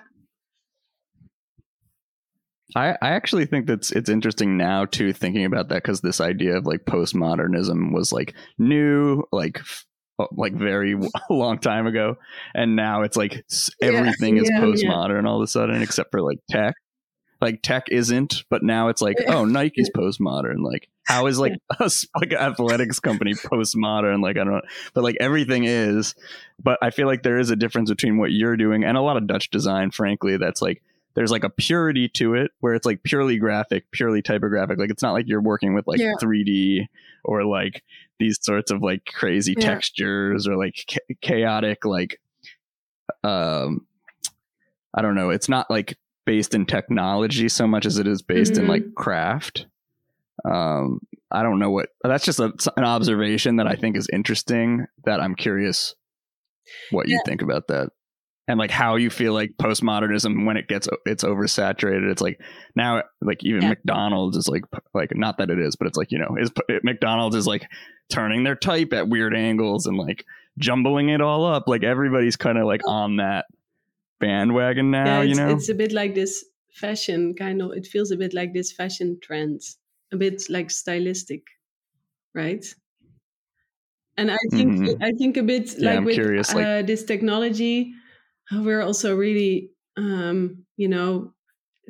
[2.76, 6.58] I, I actually think that's it's interesting now too thinking about that because this idea
[6.58, 9.86] of like postmodernism was like new like f-
[10.19, 12.15] uh, like very w- long time ago
[12.56, 14.65] and now it's like s- Yeah, everything is yeah, yeah.
[14.65, 16.73] postmodern all of a sudden except for like tech
[17.43, 22.06] like tech isn't but now it's like oh nike's postmodern like how is like us
[22.19, 24.62] like an athletics company postmodern like i don't know
[24.95, 26.15] but like everything is
[26.63, 29.17] but i feel like there is a difference between what you're doing and a lot
[29.17, 30.82] of dutch design frankly that's like
[31.15, 34.79] there's like a purity to it where it's like purely graphic, purely typographic.
[34.79, 36.13] Like it's not like you're working with like Yeah.
[36.19, 36.88] 3D
[37.23, 37.84] or like
[38.17, 39.63] these sorts of like crazy Yeah.
[39.75, 42.19] textures or like cha- chaotic like
[43.23, 43.86] um
[44.95, 45.29] I don't know.
[45.29, 48.69] It's not like based in technology so much as it is based in Mhm.
[48.69, 49.67] like craft.
[50.45, 50.99] Um
[51.31, 55.19] I don't know what that's just a, an observation that I think is interesting that
[55.19, 55.95] I'm curious
[56.91, 57.89] what you think about that
[58.47, 62.39] and like how you feel like postmodernism when it gets it's oversaturated it's like
[62.75, 63.69] now like even Yeah.
[63.69, 66.51] mcdonald's is like like not that it is but it's like you know is
[66.83, 67.65] mcdonald's is like
[68.09, 70.23] turning their type at weird angles and like
[70.57, 73.45] jumbling it all up like everybody's kind of like on that
[74.23, 75.55] bandwagon now yeah you know?
[75.55, 79.19] it's a bit like this fashion kind of it feels a bit like this fashion
[79.21, 79.62] trend
[80.12, 81.43] a bit like stylistic
[82.36, 82.75] right?
[84.17, 85.01] And i think Mhm.
[85.01, 87.93] i think a bit Yeah, like I'm with curious, like- uh, this technology
[88.51, 91.33] we're also really um you know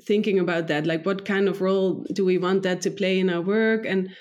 [0.02, 3.30] thinking about that like what kind of role do we want that to play in
[3.30, 3.86] our work?
[3.86, 4.16] And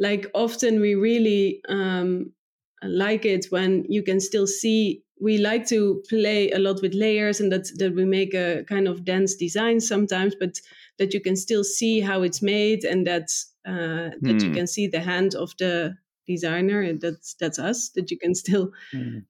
[0.00, 2.34] like often we really um
[2.82, 7.40] like it when you can still see we like to play a lot with layers
[7.40, 10.60] and that that we make a kind of dense design sometimes but
[10.98, 13.30] that you can still see how it's made and that
[13.64, 14.56] uh, that you Hmm.
[14.56, 18.72] can see the hand of the designer and that's that's us that you can still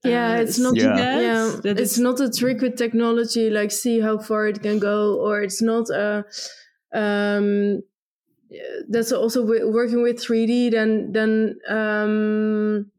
[0.02, 0.88] yeah uh, it's not Yeah.
[0.94, 4.78] that, yeah that it's not a trick with technology like see how far it can
[4.78, 6.24] go or it's not a
[6.92, 7.82] um
[8.88, 12.90] that's also wi- working with 3d then then um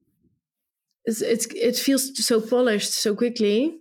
[1.07, 3.79] it's, it's it feels so polished so quickly.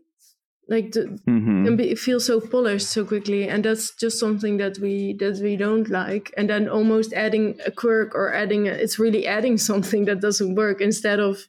[0.69, 1.65] Like the, Mhm.
[1.65, 5.57] can be feel so polished so quickly and that's just something that we that we
[5.57, 6.33] don't like.
[6.37, 10.55] And then almost adding a quirk or adding a, it's really adding something that doesn't
[10.57, 11.47] work instead of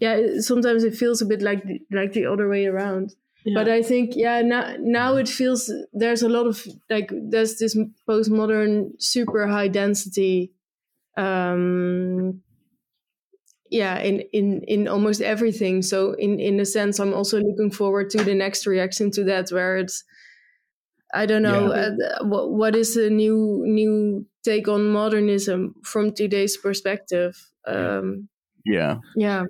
[0.00, 3.14] yeah sometimes it feels a bit like the- like the other way around.
[3.54, 5.60] But i think yeah now now it feels
[6.02, 6.56] there's a lot of
[6.90, 7.74] like there's this
[8.08, 10.52] postmodern super high density
[11.16, 12.42] um
[13.70, 15.82] yeah in in in almost everything.
[15.82, 19.50] So in in a sense i'm also looking forward to the next reaction to that
[19.50, 20.04] where it's
[21.12, 21.72] i don't know Yeah.
[21.72, 27.36] uh, what what is the new new take on modernism from today's perspective?
[27.66, 28.28] Um
[28.64, 28.98] yeah.
[29.14, 29.44] yeah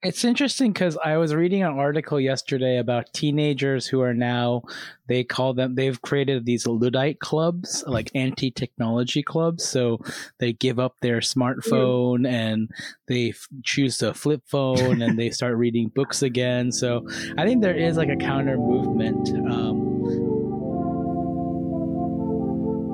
[0.00, 4.62] It's interesting because I was reading an article yesterday about teenagers who are now,
[5.08, 9.64] they call them, they've created these Luddite clubs, like anti technology clubs.
[9.64, 9.98] So
[10.38, 12.70] they give up their smartphone and
[13.08, 16.70] they f- choose a flip phone and they start reading books again.
[16.70, 17.04] So
[17.36, 19.28] I think there is like a counter movement.
[19.50, 19.88] Um,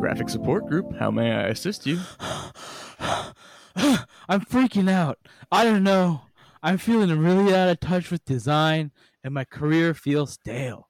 [0.00, 2.00] Graphic support group, how may I assist you?
[3.76, 5.18] I'm freaking out.
[5.52, 6.22] I don't know.
[6.64, 8.90] I'm feeling really out of touch with design
[9.22, 10.88] and my career feels stale.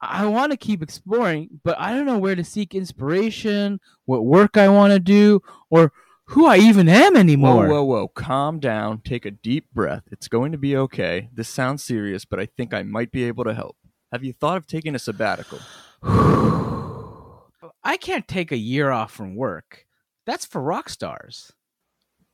[0.00, 4.56] I want to keep exploring, but I don't know where to seek inspiration, what work
[4.56, 5.92] I want to do, or
[6.26, 7.68] who I even am anymore.
[7.68, 8.08] Whoa, whoa, whoa.
[8.08, 9.00] Calm down.
[9.04, 10.02] Take a deep breath.
[10.10, 11.28] It's going to be okay.
[11.32, 13.76] This sounds serious, but I think I might be able to help.
[14.10, 15.60] Have you thought of taking a sabbatical?
[16.02, 19.86] I can't take a year off from work.
[20.26, 21.52] That's for rock stars.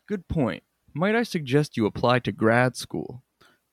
[0.09, 0.63] Good point.
[0.95, 3.23] Might I suggest you apply to grad school?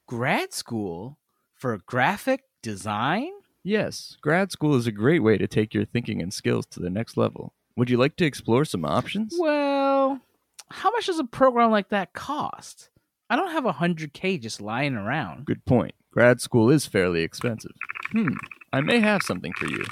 [0.07, 1.17] Grad school
[1.53, 3.29] for graphic design?
[3.63, 6.89] Yes, grad school is a great way to take your thinking and skills to the
[6.89, 7.53] next level.
[7.75, 9.35] Would you like to explore some options?
[9.37, 10.21] Well,
[10.69, 12.89] how much does a program like that cost?
[13.29, 15.45] I don't have a 100k just lying around.
[15.45, 15.93] Good point.
[16.11, 17.73] Grad school is fairly expensive.
[18.11, 18.37] Hmm,
[18.73, 19.83] I may have something for you.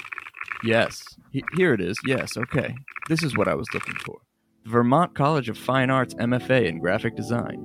[0.64, 1.96] Yes, he- here it is.
[2.04, 2.74] Yes, okay.
[3.08, 4.18] This is what I was looking for.
[4.68, 7.58] The Vermont College of Fine Arts MFA in Graphic Design.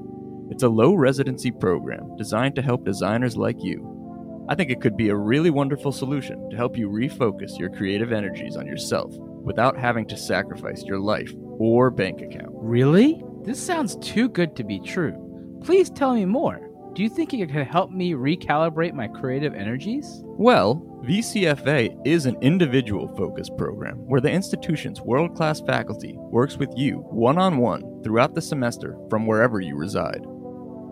[0.49, 4.45] It's a low residency program designed to help designers like you.
[4.47, 8.13] I think it could be a really wonderful solution to help you refocus your creative
[8.13, 12.53] energies on yourself without having to sacrifice your life or bank account.
[12.53, 13.21] Really?
[13.41, 15.59] This sounds too good to be true.
[15.61, 16.69] Please tell me more.
[16.93, 20.21] Do you think it could help me recalibrate my creative energies?
[20.23, 26.69] Well, VCFA is an individual focused program where the institution's world class faculty works with
[26.75, 30.23] you one on one throughout the semester from wherever you reside.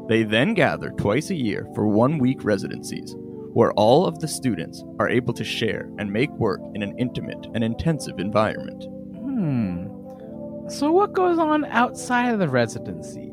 [0.10, 3.16] They then gather twice a year for one week residencies,
[3.54, 7.45] where all of the students are able to share and make work in an intimate
[7.54, 8.86] and intensive environment.
[9.16, 9.86] Hmm.
[10.68, 13.30] So, what goes on outside of the residency?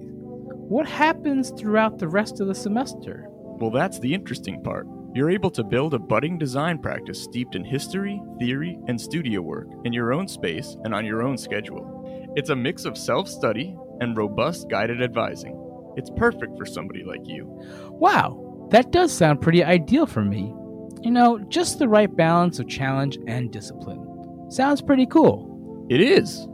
[0.68, 3.24] What happens throughout the rest of the semester?
[3.30, 4.86] Well, that's the interesting part.
[5.14, 9.68] You're able to build a budding design practice steeped in history, theory, and studio work
[9.86, 12.04] in your own space and on your own schedule.
[12.36, 15.58] It's a mix of self study and robust guided advising.
[15.96, 17.46] It's perfect for somebody like you.
[17.88, 20.52] Wow, that does sound pretty ideal for me.
[21.00, 24.50] You know, just the right balance of challenge and discipline.
[24.50, 25.86] Sounds pretty cool.
[25.88, 26.46] It is.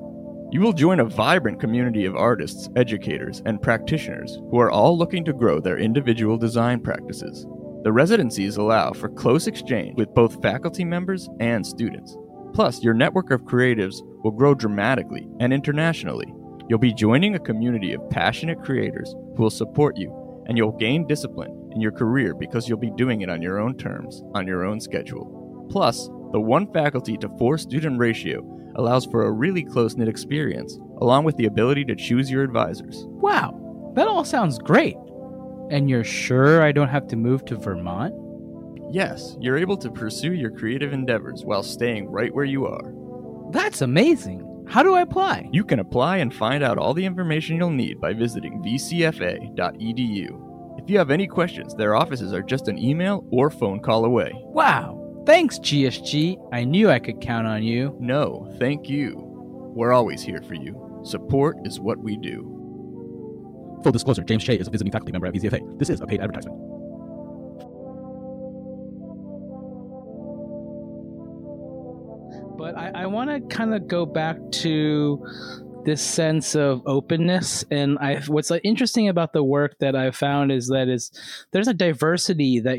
[0.55, 5.25] You will join a vibrant community of artists, educators, and practitioners who are all looking
[5.25, 7.45] to grow their individual design practices.
[7.83, 12.17] The residencies allow for close exchange with both faculty members and students.
[12.53, 16.33] Plus, your network of creatives will grow dramatically and internationally.
[16.69, 21.05] You'll be joining a community of passionate creators who will support you, and you'll gain
[21.09, 24.65] discipline in your career because you'll be doing it on your own terms, on your
[24.65, 25.67] own schedule.
[25.69, 30.79] Plus, the one faculty to four student ratio allows for a really close knit experience,
[31.01, 33.05] along with the ability to choose your advisors.
[33.09, 34.97] Wow, that all sounds great.
[35.71, 38.15] And you're sure I don't have to move to Vermont?
[38.91, 42.93] Yes, you're able to pursue your creative endeavors while staying right where you are.
[43.51, 44.41] That's amazing.
[44.69, 45.49] How do I apply?
[45.53, 50.45] You can apply and find out all the information you'll need by visiting vcfa.edu.
[50.79, 54.33] If you have any questions, their offices are just an email or phone call away.
[54.35, 55.04] Wow.
[55.27, 56.37] Thanks, GSG.
[56.53, 57.97] I knew I could count on you.
[57.99, 59.15] No, thank you.
[59.75, 61.03] We're always here for you.
[61.05, 62.51] Support is what we do.
[63.83, 65.79] Full disclosure, James Shea is a visiting faculty member at VCFA.
[65.79, 66.75] This is a paid advertisement.
[72.65, 75.23] but I, I want to kind of go back to
[75.85, 80.69] this sense of openness and I what's interesting about the work that I found is
[80.69, 81.11] that is
[81.53, 82.79] there's a diversity that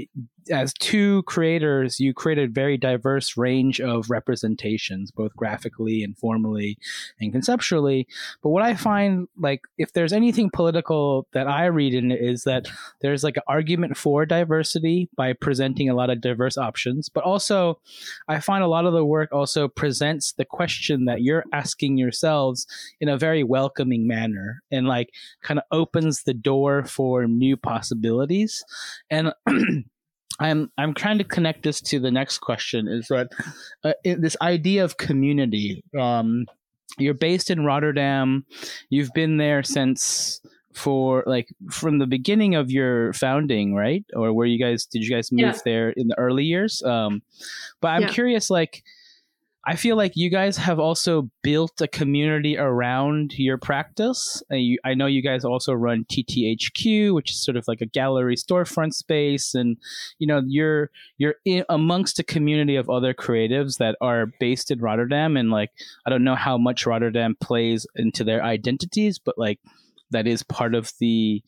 [0.52, 6.78] as two creators you created a very diverse range of representations both graphically and formally
[7.20, 8.08] and conceptually.
[8.44, 12.44] But what I find like if there's anything political that I read in it is
[12.44, 12.68] that
[13.02, 17.10] there's like an argument for diversity by presenting a lot of diverse options.
[17.10, 17.80] But also
[18.28, 22.68] I find a lot of the work also presents the question that you're asking yourselves
[23.00, 25.10] in a very welcoming manner and like
[25.42, 28.64] kind of opens the door for new possibilities.
[29.10, 29.34] And
[30.40, 33.30] I'm I'm trying to connect this to the next question is that
[33.84, 36.46] uh, this idea of community um,
[36.98, 38.46] you're based in Rotterdam
[38.90, 40.42] you've been there since
[40.74, 45.10] for like from the beginning of your founding right or where you guys did you
[45.10, 45.58] guys move Yeah.
[45.64, 47.22] there in the early years um,
[47.80, 48.10] but I'm Yeah.
[48.10, 48.84] curious like
[49.68, 54.44] I feel like you guys have also built a community around your practice.
[54.52, 57.88] Uh, you, I know you guys also run TTHQ, which is sort of like a
[57.88, 59.78] gallery storefront space, and
[60.20, 64.80] you know you're you're in, amongst a community of other creatives that are based in
[64.80, 65.72] Rotterdam, and like
[66.06, 69.60] I don't know how much Rotterdam plays into their identities, but like
[70.12, 71.42] that is part of the,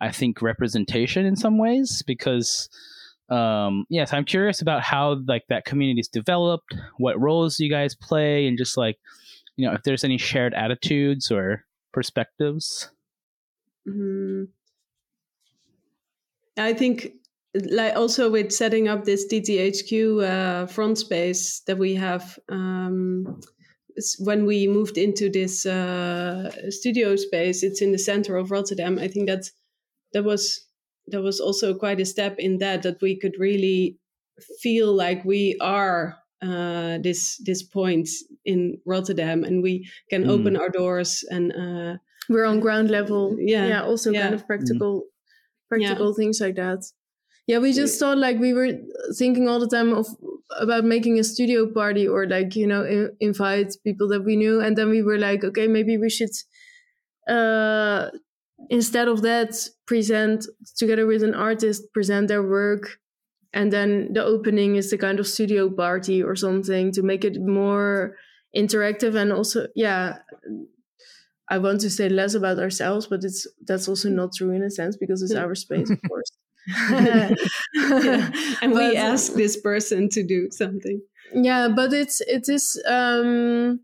[0.00, 2.68] I think, representation in some ways because
[3.30, 8.46] um yes i'm curious about how like that community's developed what roles you guys play
[8.46, 8.98] and just like
[9.56, 12.90] you know if there's any shared attitudes or perspectives
[13.86, 14.48] Mm.
[16.56, 17.12] I think,
[17.54, 23.40] like also with setting up this TTHQ uh, front space that we have, um,
[24.18, 28.98] when we moved into this uh, studio space, it's in the center of Rotterdam.
[28.98, 29.50] I think that
[30.12, 30.63] that was
[31.08, 33.98] that was also quite a step in that that we could really
[34.60, 38.08] feel like we are uh, this this point
[38.44, 40.30] in Rotterdam, and we can Mm.
[40.30, 41.52] open our doors and.
[41.52, 41.96] Uh,
[42.28, 44.22] we're on ground level Yeah, yeah also yeah.
[44.22, 45.04] kind of practical
[45.68, 46.80] practical things like that
[47.46, 48.70] yeah we just thought like we were
[49.18, 50.06] thinking all the time of
[50.58, 54.60] about making a studio party or like you know I- invite people that we knew
[54.64, 56.32] and then we were like okay maybe we should
[57.28, 57.63] uh
[58.70, 59.54] instead of that
[59.86, 60.46] present
[60.76, 62.98] together with an artist present their work
[63.52, 67.40] and then the opening is the kind of studio party or something to make it
[67.40, 68.16] more
[68.56, 70.18] interactive and also yeah
[71.48, 74.70] I want to say less about ourselves, but it's that's also not true in a
[74.70, 76.30] sense because it's our space, of course.
[76.90, 77.34] Yeah.
[78.62, 81.02] and we ask this person to do something.
[81.34, 82.82] yeah, but it's it is.
[82.88, 83.80] Um,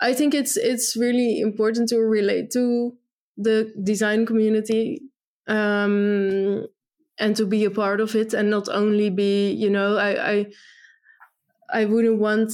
[0.00, 2.96] I think it's it's really important to relate to
[3.36, 5.02] the design community
[5.46, 6.66] um,
[7.18, 10.46] and to be a part of it, and not only be you know I I,
[11.72, 12.52] I wouldn't want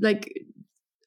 [0.00, 0.32] like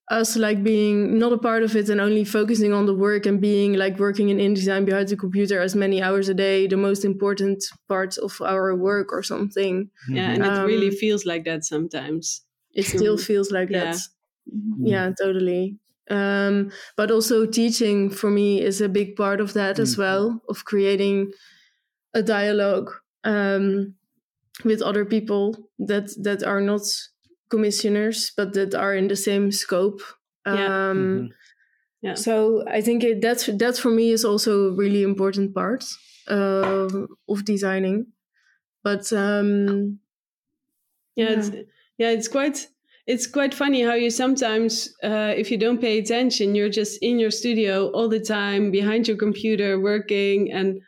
[0.09, 3.41] us like being not a part of it and only focusing on the work and
[3.41, 7.05] being like working in InDesign behind the computer as many hours a day, the most
[7.05, 9.91] important part of our work or something.
[10.05, 12.45] Yeah, and it really Um, feels like that sometimes.
[12.74, 13.71] It still feels like Yeah.
[13.71, 13.99] that.
[14.82, 15.80] Yeah, totally.
[16.10, 19.99] Um, but also teaching for me is a big part of that as Mm.
[19.99, 21.32] well, of creating
[22.14, 22.91] a dialogue
[23.24, 23.95] um,
[24.66, 26.82] with other people that that are not
[27.49, 30.01] commissioners, but that are in the same scope.
[30.45, 30.89] Yeah.
[30.91, 31.30] Um, Mhm.
[32.01, 32.16] Yeah.
[32.16, 35.86] So I think it, that's that for me is also a really important part
[36.28, 38.08] um, of designing.
[38.84, 39.99] But um,
[41.16, 41.38] Yeah, Yeah.
[41.38, 41.49] it's
[41.97, 42.68] yeah, it's quite
[43.08, 47.20] it's quite funny how you sometimes uh, if you don't pay attention, you're just in
[47.20, 50.82] your studio all the time behind your computer working and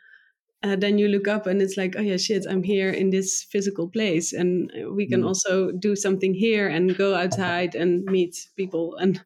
[0.62, 3.44] uh, then you look up and it's like, oh yeah, shit, I'm here in this
[3.50, 5.26] physical place, and we can Mm.
[5.28, 9.22] also do something here and go outside and meet people, and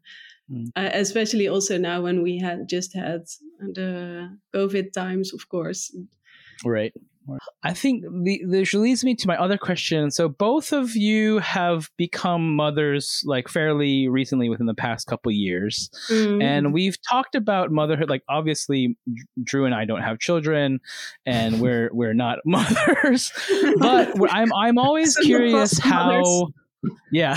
[0.51, 0.73] Mm.
[0.77, 3.23] uh, especially also now when we had just had
[3.61, 5.95] the COVID times, of course.
[6.65, 6.93] Right.
[7.63, 10.11] I think the this leads me to my other question.
[10.11, 15.91] So both of you have become mothers like fairly recently within the past couple years.
[16.09, 18.09] mm, And we've talked about motherhood.
[18.09, 18.97] Like obviously,
[19.43, 20.81] Drew and I don't have children,
[21.27, 23.33] and we're we're not mothers.
[23.79, 26.49] But I'm I'm always curious how.
[27.13, 27.37] Yeah,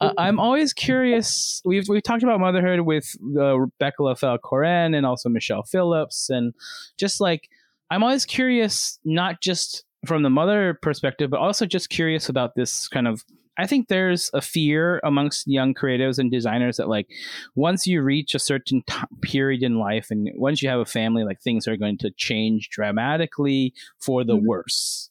[0.00, 1.62] uh, I'm always curious.
[1.64, 6.54] We've we've talked about motherhood with uh, Rebecca Leffell Koren and also Michelle Phillips, and
[6.98, 7.48] just like
[7.90, 12.88] I'm always curious, not just from the mother perspective, but also just curious about this
[12.88, 13.24] kind of.
[13.56, 17.06] I think there's a fear amongst young creatives and designers that like
[17.54, 21.22] once you reach a certain t- period in life and once you have a family,
[21.22, 24.42] like things are going to change dramatically for the Mhm.
[24.42, 25.08] worse.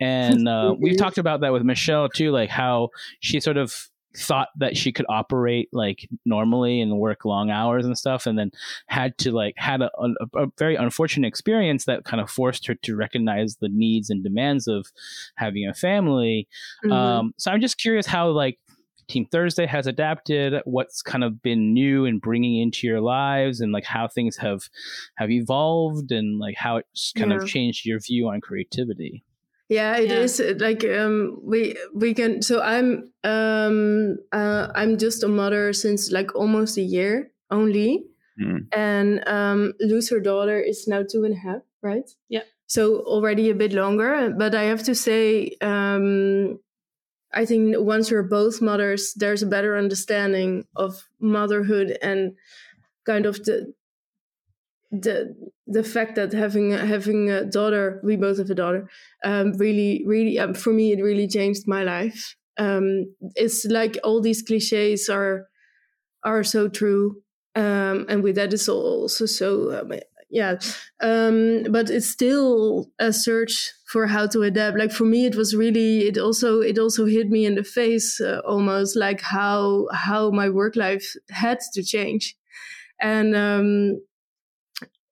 [0.00, 2.88] And uh, we've talked about that with Michelle too, like how
[3.20, 7.98] she sort of thought that she could operate like normally and work long hours and
[7.98, 8.50] stuff and then
[8.86, 12.74] had to like had a, a, a very unfortunate experience that kind of forced her
[12.76, 14.86] to recognize the needs and demands of
[15.36, 16.46] having a family
[16.84, 16.92] mhm.
[16.92, 18.58] um, so I'm just curious how like
[19.06, 23.70] Team Thursday has adapted, what's kind of been new and bringing into your lives, and
[23.70, 24.70] like how things have
[25.16, 27.36] have evolved, and like how it's kind Yeah.
[27.36, 29.22] of changed your view on creativity.
[29.68, 30.20] Yeah, it Yeah.
[30.20, 35.72] is uh, like um we we can so I'm um uh I'm just a mother
[35.72, 38.04] since like almost a year only.
[38.38, 38.58] Hmm.
[38.72, 42.08] And um Loes her daughter is now two and a half, right?
[42.28, 42.42] Yeah.
[42.66, 44.34] So already a bit longer.
[44.36, 46.58] But I have to say, um
[47.32, 52.36] I think once we're both mothers, there's a better understanding of motherhood and
[53.06, 53.74] kind of the
[55.02, 55.34] the
[55.66, 58.88] the fact that having having a daughter, we both have a daughter,
[59.24, 62.36] um, really, really, um, for me, it really changed my life.
[62.58, 65.48] um, it's like all these cliches are
[66.24, 67.22] are so true,
[67.54, 69.92] um, and with that is also so um,
[70.30, 70.58] yeah.
[71.02, 74.78] Um, but it's still a search for how to adapt.
[74.78, 78.20] Like for me, it was really it also it also hit me in the face
[78.20, 82.36] uh, almost like how how my work life had to change,
[83.00, 83.34] and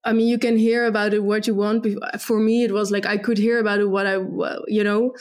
[0.04, 1.86] I mean, you can hear about it what you want.
[2.20, 4.16] For me, it was like I could hear about it what I,
[4.66, 5.14] you know,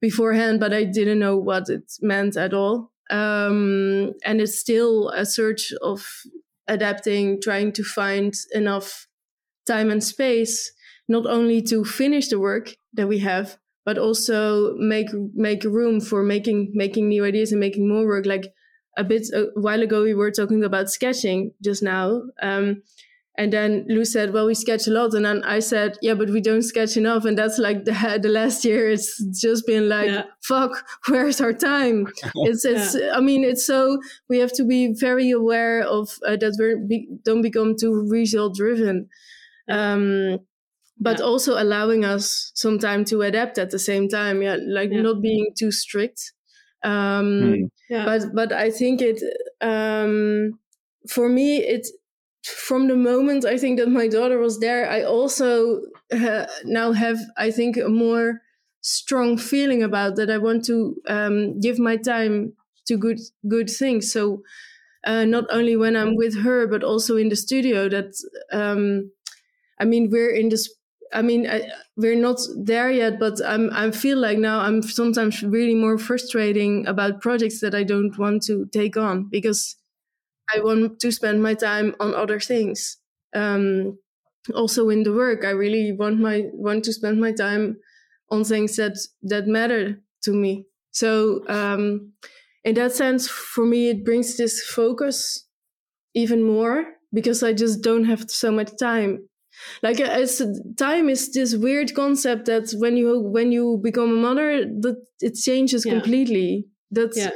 [0.00, 2.92] beforehand, but I didn't know what it meant at all.
[3.08, 6.06] Um, and it's still a search of
[6.68, 9.06] adapting, trying to find enough
[9.66, 10.72] time and space,
[11.08, 16.22] not only to finish the work that we have, but also make make room for
[16.22, 18.26] making making new ideas and making more work.
[18.26, 18.52] Like
[18.96, 22.22] a bit a while ago, we were talking about sketching just now.
[22.42, 22.82] Um,
[23.38, 26.30] and then Loes said, "Well, we sketch a lot," and then I said, "Yeah, but
[26.30, 28.90] we don't sketch enough." And that's like the the last year.
[28.90, 30.24] It's just been like, yeah.
[30.42, 32.94] "Fuck, where's our time?" It's it's.
[32.94, 33.12] Yeah.
[33.14, 37.08] I mean, it's so we have to be very aware of uh, that we be,
[37.24, 39.08] don't become too result driven,
[39.68, 40.38] um,
[40.98, 41.24] but yeah.
[41.24, 44.42] also allowing us some time to adapt at the same time.
[44.42, 46.32] Yeah, like not being too strict.
[46.82, 48.04] Um, hmm.
[48.04, 49.22] But but I think it
[49.60, 50.58] um,
[51.08, 51.86] for me it
[52.46, 55.82] from the moment I think that my daughter was there, I also
[56.12, 58.40] uh, now have, I think, a more
[58.80, 60.30] strong feeling about that.
[60.30, 62.54] I want to um, give my time
[62.86, 64.12] to good good things.
[64.12, 64.42] So
[65.04, 67.88] uh, not only when I'm with her, but also in the studio.
[67.88, 68.14] That
[68.52, 69.10] um,
[69.80, 70.68] I mean, we're in this.
[71.12, 73.70] I mean, I, we're not there yet, but I'm.
[73.72, 78.42] I feel like now I'm sometimes really more frustrating about projects that I don't want
[78.44, 79.76] to take on because
[80.54, 82.98] I want to spend my time on other things.
[83.34, 83.98] Um,
[84.54, 87.78] also in the work, I really want my want to spend my time
[88.30, 90.66] on things that that matter to me.
[90.92, 92.12] So um,
[92.64, 95.44] in that sense, for me, it brings this focus
[96.14, 99.28] even more because I just don't have so much time.
[99.82, 100.42] Like as
[100.76, 105.34] time is this weird concept that when you when you become a mother, that it
[105.34, 105.94] changes yeah.
[105.94, 106.66] completely.
[106.90, 107.30] That's yeah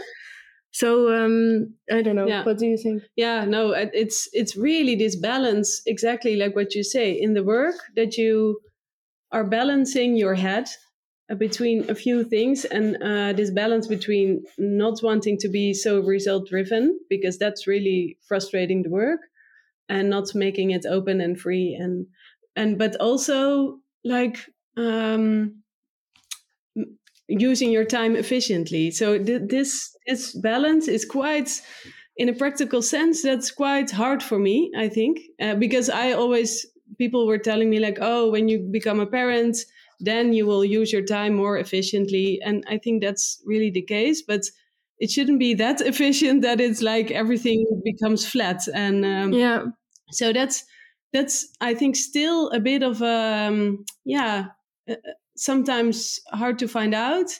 [0.70, 2.26] so um i don't know.
[2.26, 2.44] Yeah.
[2.44, 3.02] what do you think?
[3.16, 7.12] Yeah no it's it's really this balance exactly like what you say.
[7.12, 8.60] In the work that you
[9.32, 10.68] are balancing your head
[11.30, 16.00] uh, between a few things and uh, this balance between not wanting to be so
[16.00, 19.20] result driven because that's really frustrating the work
[19.88, 22.06] and not making it open and free and
[22.56, 24.38] and but also like
[24.76, 25.59] um
[27.30, 28.90] using your time efficiently.
[28.90, 31.62] So th- this this balance is quite,
[32.16, 34.72] in a practical sense, that's quite hard for me.
[34.76, 36.66] I think uh, because I always
[36.98, 39.56] people were telling me like, oh, when you become a parent,
[40.00, 44.22] then you will use your time more efficiently, and I think that's really the case,
[44.22, 44.42] but.
[45.02, 49.62] It shouldn't be that efficient that it's like everything becomes flat, and um, yeah.
[50.12, 50.62] So that's
[51.12, 54.48] that's I think still a bit of um yeah
[55.41, 57.30] sometimes hard to find out.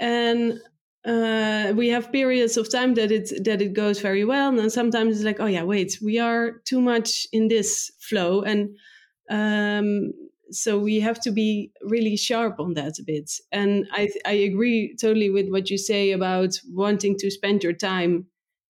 [0.00, 0.60] And
[1.04, 4.48] uh, we have periods of time that it that it goes very well.
[4.48, 8.42] And then sometimes it's like oh yeah wait we are too much in this flow.
[8.42, 8.76] And
[9.30, 10.12] um,
[10.50, 13.30] so we have to be really sharp on that a bit.
[13.52, 18.26] And i i agree totally with what you say about wanting to spend your time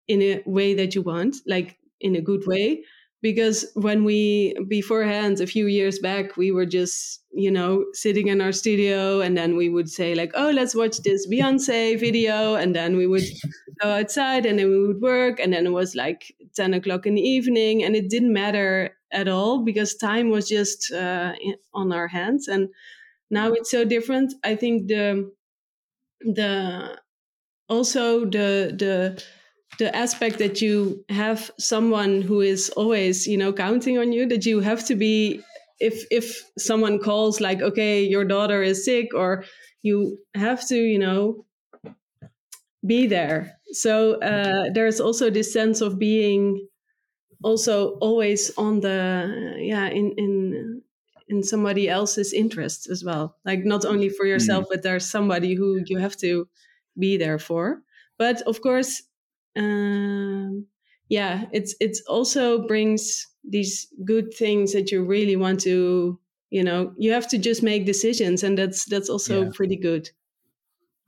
[0.06, 2.82] in a way that you want like in a good way
[3.20, 8.40] because when we beforehand a few years back we were just you know sitting in
[8.40, 12.74] our studio and then we would say like oh let's watch this beyonce video and
[12.76, 13.24] then we would
[13.82, 17.14] go outside and then we would work and then it was like 10 o'clock in
[17.14, 21.32] the evening and it didn't matter at all because time was just uh,
[21.74, 22.68] on our hands and
[23.30, 24.34] now it's so different.
[24.44, 25.30] I think the
[26.20, 26.98] the
[27.68, 29.22] also the the
[29.78, 34.46] the aspect that you have someone who is always you know counting on you that
[34.46, 35.40] you have to be
[35.78, 39.44] if if someone calls like okay your daughter is sick or
[39.82, 41.44] you have to you know
[42.86, 43.58] be there.
[43.72, 46.66] So uh, there's also this sense of being
[47.42, 50.82] also always on the yeah in in
[51.28, 53.36] in somebody else's interest as well.
[53.44, 54.68] Like not only for yourself mm.
[54.70, 56.48] but there's somebody who you have to
[56.98, 57.82] be there for.
[58.16, 59.02] But of course
[59.56, 60.66] um,
[61.08, 66.18] yeah, it's it's also brings these good things that you really want to,
[66.50, 69.50] you know, you have to just make decisions, and that's that's also yeah.
[69.54, 70.10] pretty good.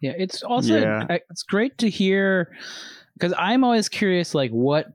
[0.00, 1.06] Yeah, it's also yeah.
[1.30, 2.56] it's great to hear
[3.14, 4.86] because I'm always curious, like what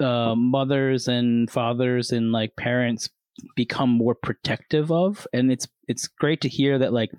[0.00, 3.08] uh, mothers and fathers and like parents
[3.56, 7.10] become more protective of and it's it's great to hear that like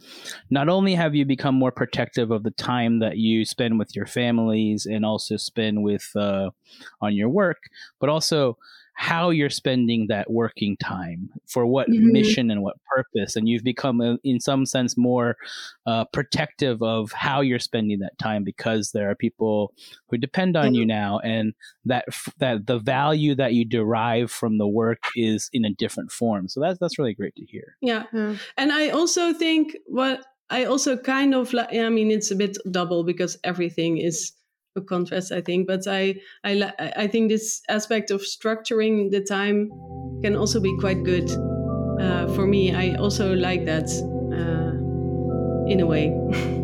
[0.49, 4.05] not only have you become more protective of the time that you spend with your
[4.05, 6.49] families and also spend with uh,
[7.01, 7.57] on your work
[7.99, 8.57] but also
[8.97, 12.11] how you're spending that working time for what Mhm.
[12.11, 15.35] mission and what purpose and you've become uh, in some sense more
[15.85, 19.73] uh, protective of how you're spending that time because there are people
[20.09, 24.57] who depend on you now and that f- that the value that you derive from
[24.57, 28.03] the work is in a different form so that's that's really great to hear Yeah.
[28.13, 28.35] Yeah.
[28.57, 32.55] And I also think what I also kind of like, I mean, it's a bit
[32.71, 34.31] double because everything is
[34.76, 35.67] a contrast, I think.
[35.67, 39.69] But I, I, I think this aspect of structuring the time
[40.21, 41.30] can also be quite good
[41.99, 42.73] uh, for me.
[42.73, 43.89] I also like that
[44.32, 46.13] uh, in a way.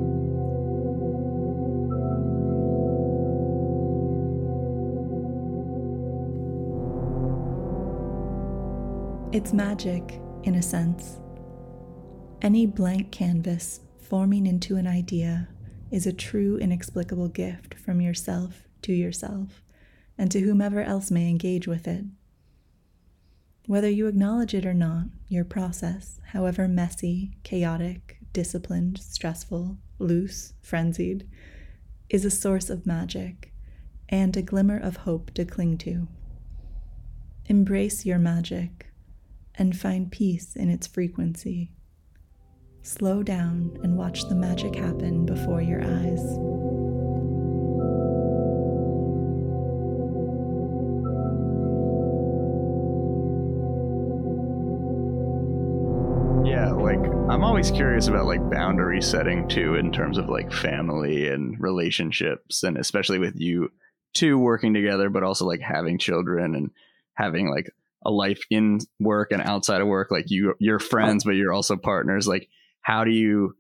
[9.34, 11.18] It's magic, in a sense.
[12.42, 15.48] Any blank canvas forming into an idea
[15.92, 19.62] is a true, inexplicable gift from yourself to yourself
[20.18, 22.06] and to whomever else may engage with it.
[23.68, 31.28] Whether you acknowledge it or not, your process, however messy, chaotic, disciplined, stressful, loose, frenzied,
[32.10, 33.54] is a source of magic
[34.10, 36.08] and a glimmer of hope to cling to.
[37.46, 38.88] Embrace your magic
[39.56, 41.72] and find peace in its frequency.
[42.84, 46.20] Slow down and watch the magic happen before your eyes.
[56.44, 56.98] Yeah, like
[57.30, 62.64] I'm always curious about like boundary setting too in terms of like family and relationships
[62.64, 63.72] and especially with you
[64.16, 66.72] two working together but also like having children and
[67.14, 67.70] having like
[68.04, 71.78] a life in work and outside of work like you you're friends but you're also
[71.78, 72.50] partners like
[72.82, 73.56] how do you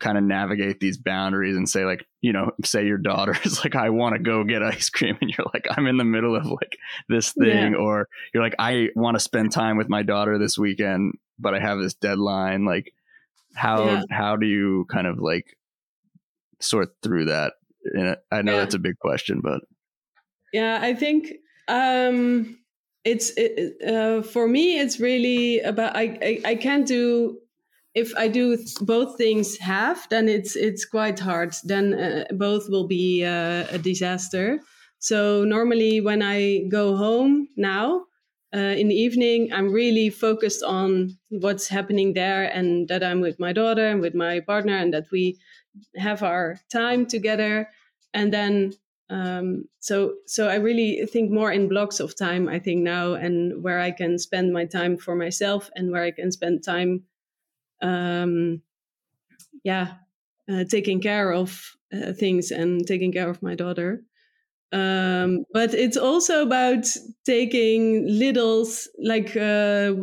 [0.00, 3.76] kind of navigate these boundaries and say like you know say your daughter is like
[3.76, 6.44] I want to go get ice cream and you're like I'm in the middle of
[6.46, 6.76] like
[7.08, 7.78] this thing Yeah.
[7.78, 11.60] or you're like I want to spend time with my daughter this weekend but I
[11.60, 12.92] have this deadline like
[13.54, 14.02] how Yeah.
[14.10, 15.56] how do you kind of like
[16.60, 17.52] sort through that
[17.94, 18.60] And I- I know Yeah.
[18.60, 19.60] that's a big question but
[20.52, 21.32] Yeah, I think
[21.68, 22.58] um,
[23.04, 24.78] it's it, uh, for me.
[24.78, 27.38] It's really about I, I I can't do
[27.94, 31.54] if I do both things half, then it's it's quite hard.
[31.64, 34.60] Then uh, both will be uh, a disaster.
[34.98, 38.06] So normally when I go home now
[38.54, 43.38] uh, in the evening, I'm really focused on what's happening there and that I'm with
[43.38, 45.38] my daughter and with my partner and that we
[45.96, 47.68] have our time together.
[48.12, 48.72] And then
[49.10, 52.48] um, so so I really think more in blocks of time.
[52.48, 56.10] I think now and where I can spend my time for myself and where I
[56.10, 57.04] can spend time,
[57.84, 58.62] um,
[59.62, 59.94] yeah,
[60.50, 64.02] uh, taking care of uh, things and taking care of my daughter.
[64.72, 66.86] Um, but it's also about
[67.24, 69.36] taking littles like.
[69.36, 69.94] Uh,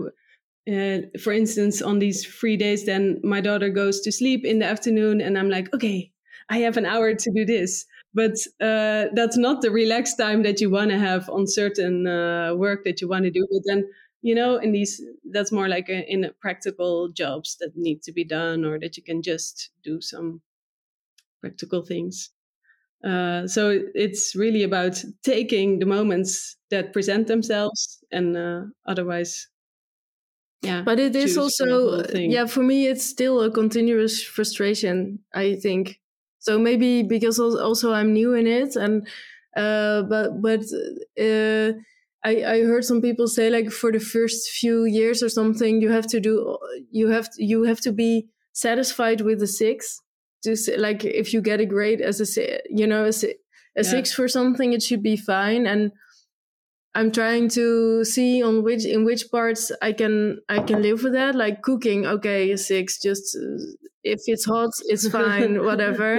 [0.71, 4.65] uh, for instance, on these free days, then my daughter goes to sleep in the
[4.65, 6.11] afternoon, and I'm like, okay,
[6.49, 7.86] I have an hour to do this.
[8.13, 12.53] But uh, that's not the relaxed time that you want to have on certain uh,
[12.55, 13.47] work that you want to do.
[13.49, 13.89] But then,
[14.22, 15.01] you know, in these,
[15.32, 18.97] that's more like a, in a practical jobs that need to be done, or that
[18.97, 20.41] you can just do some
[21.41, 22.30] practical things.
[23.03, 29.47] Uh, so it's really about taking the moments that present themselves, and uh, otherwise,
[30.61, 30.82] yeah.
[30.84, 35.99] But it is also, yeah, for me, it's still a continuous frustration, I think.
[36.39, 39.07] So maybe because also I'm new in it, and
[39.55, 40.61] uh, but but
[41.19, 41.74] uh,
[42.24, 45.89] I I heard some people say like for the first few years or something, you
[45.91, 46.57] have to do
[46.91, 49.99] you have to, you have to be satisfied with the six.
[50.43, 53.13] Just like if you get a grade as a you know a,
[53.78, 53.84] a Yeah.
[53.84, 55.65] six for something, it should be fine.
[55.67, 55.91] And
[56.93, 61.13] I'm trying to see on which in which parts I can I can live with
[61.13, 61.36] that.
[61.36, 62.99] Like cooking, okay, a six.
[63.01, 63.63] Just uh,
[64.04, 66.18] if it's hot, it's fine, whatever.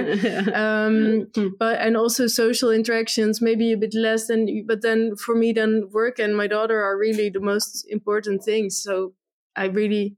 [0.53, 1.27] Um,
[1.59, 4.65] but and also social interactions, maybe a bit less than.
[4.67, 8.81] But then for me, then work and my daughter are really the most important things.
[8.81, 9.13] So
[9.55, 10.15] I really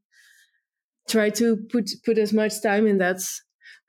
[1.07, 3.21] try to put put as much time in that.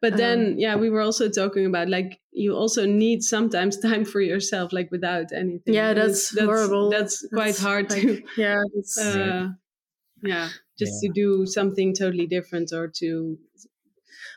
[0.03, 4.20] But then, yeah, we were also talking about like you also need sometimes time for
[4.20, 5.74] yourself, like without anything.
[5.74, 6.91] Yeah, And that's, horrible.
[6.91, 8.62] That's quite That's hard like- to, Yeah,
[9.01, 9.49] uh,
[10.22, 13.39] yeah, just to do something totally different or to,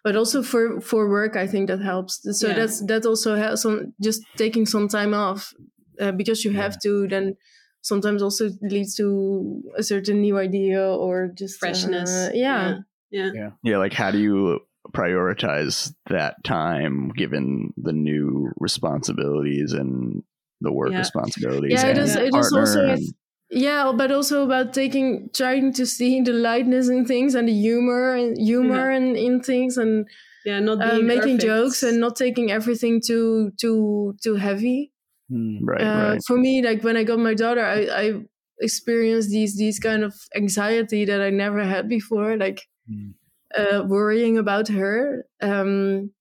[0.04, 2.54] but also for for work i think that helps so Yeah.
[2.56, 5.54] that's that also helps on just taking some time off
[6.00, 7.36] uh, because you have to then
[7.82, 12.10] sometimes also leads to a certain new idea or just Freshness.
[12.10, 12.80] uh, yeah.
[13.12, 13.52] Yeah.
[13.64, 14.60] Yeah, like how do you
[14.94, 20.24] prioritize that time given the new responsibilities and
[20.62, 21.00] the work Yeah.
[21.00, 21.72] responsibilities?
[21.72, 23.14] Yeah, it and is- it is also and-
[23.52, 28.14] Yeah, but also about taking, trying to see the lightness in things and the humor
[28.14, 30.08] and humor and in things, and
[30.45, 30.60] Yeah.
[30.60, 31.41] Not uh, making perfect.
[31.41, 34.91] jokes and not taking everything too too too heavy.
[35.30, 35.66] Hmm.
[35.66, 36.22] right, uh, right.
[36.26, 38.14] For me, like when I got my daughter, I, I
[38.62, 43.14] experienced these these kind of anxiety that I never had before, like Mm.
[43.58, 45.26] uh, worrying about her.
[45.41, 46.12] Um,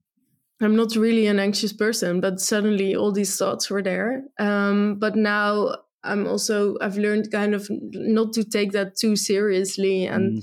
[0.61, 4.25] I'm not really an anxious person, but suddenly all these thoughts were there.
[4.39, 10.07] Um, but now I'm also I've learned kind of not to take that too seriously
[10.07, 10.43] and Mm.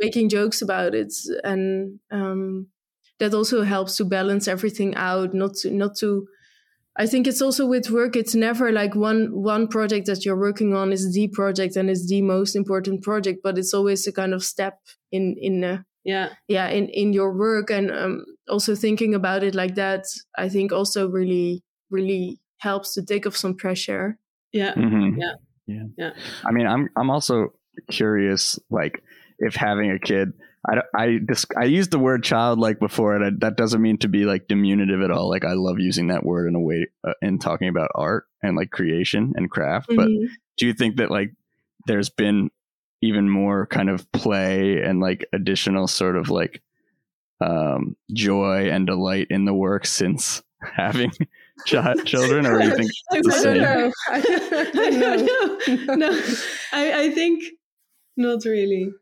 [0.00, 1.12] making jokes about it,
[1.44, 2.68] and um,
[3.18, 5.34] that also helps to balance everything out.
[5.34, 6.26] Not to not to.
[6.96, 8.16] I think it's also with work.
[8.16, 12.06] It's never like one one project that you're working on is the project and is
[12.08, 14.78] the most important project, but it's always a kind of step
[15.10, 16.34] in in uh, Yeah.
[16.48, 20.04] yeah in in your work and um, also thinking about it like that
[20.36, 24.18] i think also really really helps to take off some pressure
[24.52, 24.74] Yeah.
[24.74, 25.16] Mhm.
[25.18, 25.32] Yeah.
[25.66, 25.82] Yeah.
[25.96, 26.10] Yeah.
[26.44, 27.52] I mean, I'm I'm also
[27.90, 29.02] curious, like
[29.38, 30.32] if having a kid.
[30.64, 34.08] I, I, dis- I used the word childlike before, and I, that doesn't mean to
[34.08, 35.28] be like diminutive at all.
[35.28, 38.56] Like I love using that word in a way uh, in talking about art and
[38.56, 39.88] like creation and craft.
[39.88, 40.28] But Mhm.
[40.58, 41.32] do you think that like
[41.88, 42.50] there's been
[43.00, 46.62] even more kind of play and like additional sort of like
[47.40, 50.44] um, joy and delight in the work since
[50.76, 51.10] having
[51.66, 53.62] chi- children, or do you think I it's the I don't same?
[53.62, 53.92] know.
[54.10, 55.94] I don't know.
[56.10, 56.20] no,
[56.72, 57.44] I, I think
[58.16, 58.92] not really.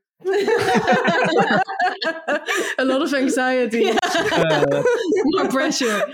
[2.79, 4.83] a lot of anxiety Uh,
[5.33, 6.05] More pressure.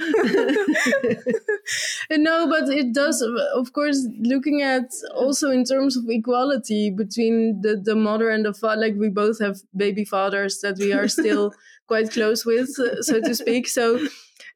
[2.12, 3.20] no but it does
[3.54, 8.54] of course looking at also in terms of equality between the the mother and the
[8.54, 11.52] father like we both have baby fathers that we are still
[11.88, 13.98] quite close with uh, so to speak so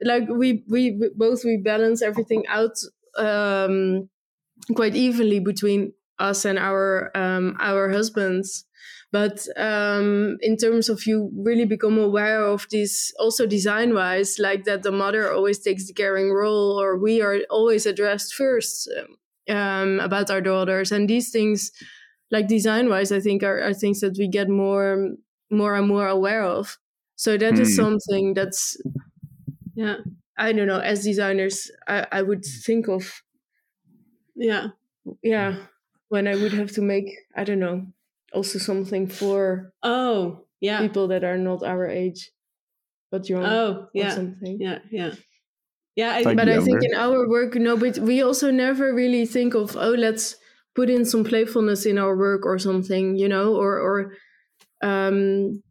[0.03, 2.77] like we we both we balance everything out
[3.17, 4.09] um
[4.75, 8.65] quite evenly between us and our um our husbands.
[9.13, 14.65] But um in terms of you really become aware of this also design wise like
[14.65, 18.89] that the mother always takes the caring role or we are always addressed first
[19.49, 20.93] um, about our daughters.
[20.93, 21.73] And these things
[22.31, 25.11] like design wise i think are, are things that we get more
[25.51, 26.79] more and more aware of.
[27.17, 27.75] So that is Hmm.
[27.75, 28.77] something that's
[29.81, 29.97] yeah.
[30.39, 33.23] i don't know as designers i, I would think of
[34.35, 34.69] Yeah.
[35.23, 35.57] yeah
[36.09, 37.87] when i would have to make i don't know
[38.33, 40.81] also something for Oh, yeah.
[40.81, 42.31] people that are not our age
[43.11, 44.11] but young Oh, yeah.
[44.15, 44.79] something Yeah.
[44.91, 45.15] Yeah.
[45.97, 46.13] Yeah.
[46.17, 49.55] I Like but i think in our work no but we also never really think
[49.55, 50.37] of oh let's
[50.75, 53.99] put in some playfulness in our work or something you know or or
[54.83, 55.63] um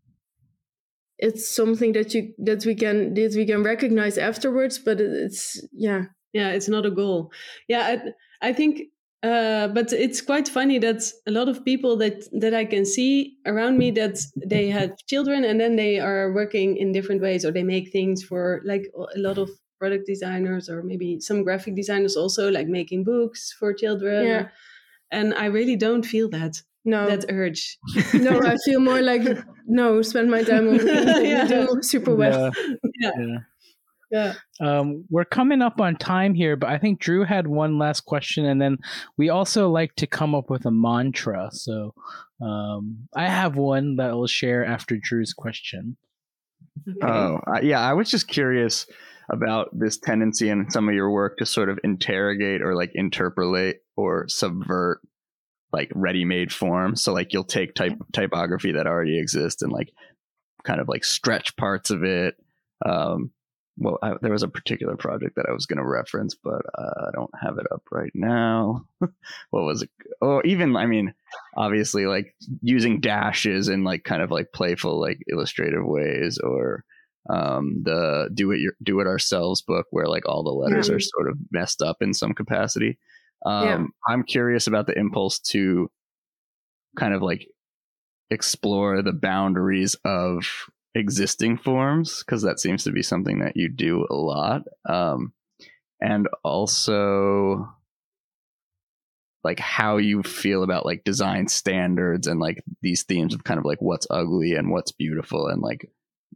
[1.19, 6.05] it's something that you that we can that we can recognize afterwards but it's yeah.
[6.33, 7.31] Yeah it's not a goal.
[7.67, 7.97] Yeah
[8.41, 8.81] i, I think
[9.21, 13.35] uh, but it's quite funny that a lot of people that that i can see
[13.45, 17.51] around me that they have children and then they are working in different ways or
[17.51, 22.15] they make things for like a lot of product designers or maybe some graphic designers
[22.15, 24.25] also like making books for children.
[24.25, 24.47] Yeah.
[25.11, 27.77] and i really don't feel that no that urge
[28.13, 29.21] no i feel more like
[29.67, 31.43] no spend my time on the things that Yeah.
[31.43, 32.75] you do super well yeah.
[33.01, 33.11] Yeah.
[33.19, 33.37] yeah.
[34.11, 34.33] yeah
[34.79, 38.45] Um, we're coming up on time here, but I think Drew had one last question,
[38.45, 38.77] and then
[39.17, 41.49] we also like to come up with a mantra.
[41.51, 41.93] So
[42.41, 45.95] um, I have one that I'll share after Drew's question.
[46.89, 46.97] okay.
[47.07, 47.79] Oh, I- yeah.
[47.81, 48.87] I was just curious
[49.31, 53.77] about this tendency in some of your work to sort of interrogate or like interpolate
[53.95, 55.01] or subvert
[55.71, 57.03] like ready-made forms.
[57.03, 59.91] So like you'll take type typography that already exists and like
[60.63, 62.35] kind of like stretch parts of it.
[62.85, 63.31] Um,
[63.77, 67.07] well, I, there was a particular project that I was going to reference, but uh,
[67.07, 68.83] I don't have it up right now.
[68.99, 69.11] what
[69.51, 69.89] was it?
[70.21, 71.13] Oh, even I mean,
[71.55, 76.83] obviously, like using dashes in like kind of like playful, like illustrative ways, or
[77.29, 80.95] um, the do it your, do it ourselves book where like all the letters Yeah.
[80.95, 82.97] are sort of messed up in some capacity.
[83.45, 83.85] Um, Yeah.
[84.13, 85.89] I'm curious about the impulse to
[86.97, 87.47] kind of like
[88.29, 90.43] explore the boundaries of
[90.95, 95.33] existing forms because that seems to be something that you do a lot um,
[96.01, 97.67] and also
[99.43, 103.65] like how you feel about like design standards and like these themes of kind of
[103.65, 105.89] like what's ugly and what's beautiful and like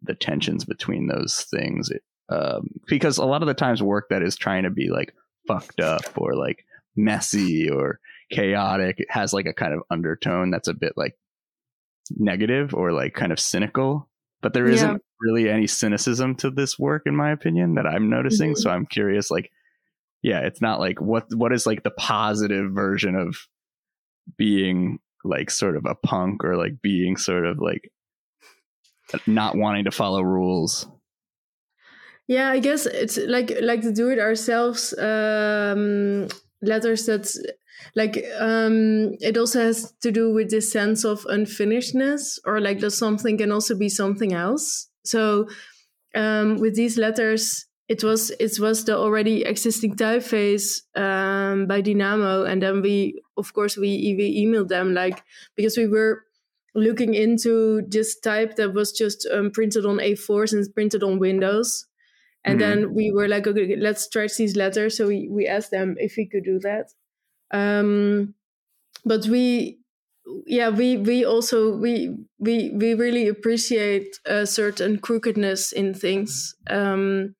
[0.03, 1.89] the tensions between those things
[2.29, 5.13] um, because a lot of the times work that is trying to be like
[5.47, 6.65] fucked up or like
[6.95, 7.99] messy or
[8.31, 8.99] chaotic.
[8.99, 11.15] It has like a kind of undertone that's a bit like
[12.11, 14.09] negative or like kind of cynical.
[14.41, 14.97] But there isn't Yeah.
[15.21, 18.53] really any cynicism to this work, in my opinion, that I'm noticing.
[18.53, 18.57] Mhm.
[18.57, 19.51] So I'm curious, like,
[20.21, 23.37] yeah, it's not like what what is like the positive version of
[24.37, 27.89] being like sort of a punk or like being sort of like
[29.27, 30.87] not wanting to follow rules.
[32.27, 36.27] Yeah, I guess it's like like the do it ourselves um,
[36.63, 37.27] letters that
[37.95, 42.91] like um, it also has to do with this sense of unfinishedness or like that
[42.91, 44.89] something can also be something else.
[45.03, 45.47] So
[46.15, 52.47] um, with these letters, it was it was the already existing typeface um, by Dinamo,
[52.49, 55.23] and then we of course we we emailed them like
[55.55, 56.23] because we were
[56.75, 61.85] looking into this type that was just um, printed on A4s and printed on Windows.
[62.45, 62.59] And Mhm.
[62.59, 64.97] then we were like, okay, let's stretch these letters.
[64.97, 66.91] So we, we asked them if we could do that.
[67.51, 68.35] Um,
[69.05, 69.79] but we,
[70.47, 76.55] yeah, we we also we we we really appreciate a certain crookedness in things.
[76.69, 77.35] Um,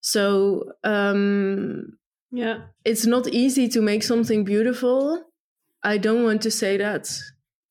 [0.00, 1.98] so um,
[2.30, 2.72] Yeah.
[2.84, 5.24] it's not easy to make something beautiful.
[5.82, 7.10] I don't want to say that.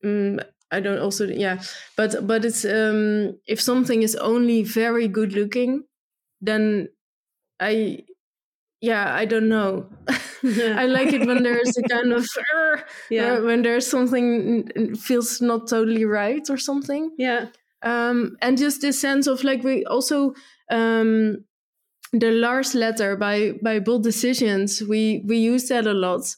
[0.03, 1.61] Mm, I don't also yeah,
[1.97, 5.85] but but it's um if something is only very good looking,
[6.45, 6.89] then
[7.59, 8.03] I
[8.81, 9.87] yeah I don't know.
[10.43, 13.33] I like it when there's a kind of "Arr," Yeah.
[13.37, 17.47] uh, when there's something feels not totally right or something Yeah.
[17.81, 20.33] um, and just this sense of like we also
[20.69, 21.45] um,
[22.11, 26.35] the Lars letter by by bold decisions we we use that a lot.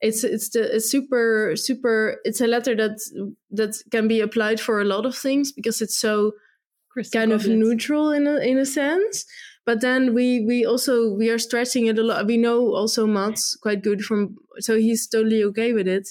[0.00, 2.20] It's it's the it's super super.
[2.24, 3.00] It's a letter that
[3.50, 6.32] that can be applied for a lot of things because it's so
[6.92, 9.24] Crystal kind of neutral in a in a sense.
[9.68, 12.26] But then we we also we are stretching it a lot.
[12.26, 16.08] We know also Mats quite good from so he's totally okay with it.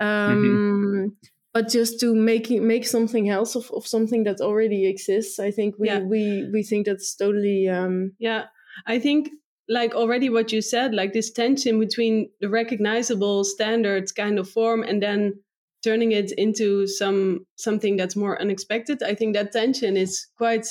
[0.00, 1.16] Um,
[1.52, 5.74] But just to make make something else of, of something that already exists, I think
[5.78, 6.04] we Yeah.
[6.12, 8.44] we we think that's totally um, Yeah,
[8.86, 9.30] I think
[9.68, 14.82] like already what you said, like this tension between the recognizable standards kind of form
[14.84, 15.42] and then
[15.82, 19.02] turning it into some something that's more unexpected.
[19.02, 20.66] I think that tension is quite.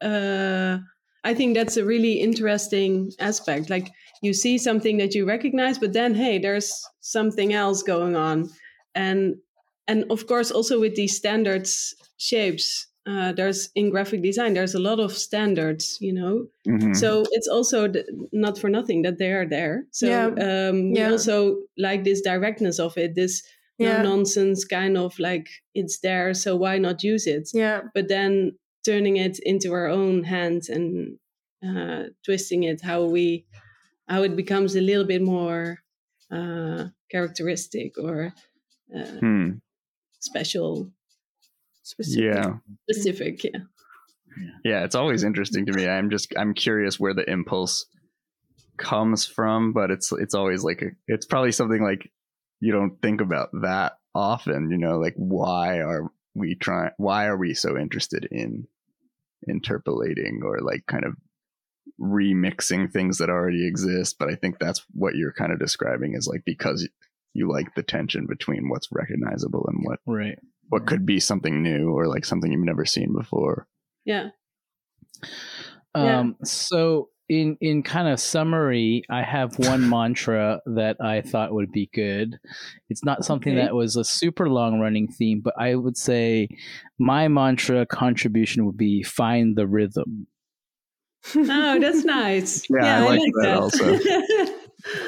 [0.00, 0.78] Uh,
[1.24, 3.70] I think that's a really interesting aspect.
[3.70, 3.90] Like
[4.22, 8.50] you see something that you recognize, but then hey, there's something else going on,
[8.94, 9.36] and
[9.88, 12.86] and of course also with these standards shapes.
[13.04, 16.94] Uh, there's in graphic design, there's a lot of standards, you know, Mhm.
[16.94, 19.86] so it's also th- not for nothing that they are there.
[19.90, 20.26] So Yeah.
[20.70, 21.10] um, we Yeah.
[21.10, 23.42] also like this directness of it, this
[23.78, 24.02] Yeah.
[24.02, 27.50] no nonsense kind of like it's there, so why not use it?
[27.52, 28.52] yeah But then
[28.84, 31.18] turning it into our own hands and
[31.66, 33.46] uh, twisting it how we
[34.08, 35.78] how it becomes a little bit more
[36.30, 38.32] uh, characteristic or
[38.94, 39.50] uh, Hmm.
[40.20, 40.90] special.
[41.84, 42.52] Specific, Yeah.
[42.88, 43.60] specific, yeah.
[44.64, 45.88] Yeah, it's always interesting to me.
[45.88, 47.86] I'm just I'm curious where the impulse
[48.78, 52.10] comes from, but it's it's always like a, it's probably something like
[52.60, 57.36] you don't think about that often, you know, like why are we trying why are
[57.36, 58.66] we so interested in
[59.48, 61.14] interpolating or like kind of
[62.00, 66.26] remixing things that already exist, but I think that's what you're kind of describing is
[66.26, 66.88] like because
[67.34, 70.38] you like the tension between what's recognizable and what Right.
[70.68, 73.66] what could be something new or like something you've never seen before.
[74.04, 74.30] Yeah.
[75.94, 76.20] Yeah.
[76.20, 81.72] Um, so in in kind of summary, I have one mantra that I thought would
[81.72, 82.38] be good.
[82.90, 83.62] It's not something Okay.
[83.64, 86.48] that was a super long running theme, but I would say
[86.98, 90.26] my mantra contribution would be find the rhythm.
[91.36, 92.66] Oh, that's nice.
[92.68, 94.58] Yeah, I like that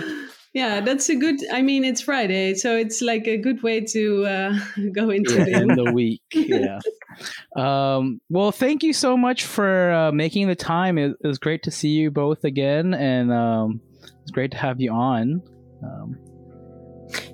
[0.55, 1.37] yeah, that's a good.
[1.53, 4.59] I mean, it's Friday, so it's like a good way to uh,
[4.93, 5.85] go into Yeah, in the.
[5.85, 6.23] the week.
[6.33, 6.79] Yeah.
[7.57, 10.99] Um, well, thank you so much for uh, making the time.
[10.99, 13.81] It, it was great to see you both again, and um,
[14.23, 15.41] it's great to have you on.
[15.85, 16.19] Um,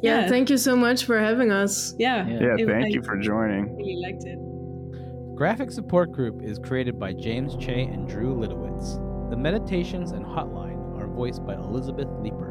[0.03, 0.29] yeah Yeah.
[0.29, 2.57] thank you so much for having us Yeah, Yeah.
[2.59, 3.75] Yeah, thank I you for joining.
[3.77, 4.39] really liked it.
[5.35, 8.99] Graphic Support Group is created by James Che and Drew Litowitz.
[9.31, 12.50] The meditations and hotline are voiced by Elizabeth Leeper.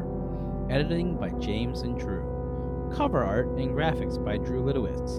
[0.70, 2.92] Editing by James and Drew.
[2.94, 5.18] Cover art and graphics by Drew Litowitz.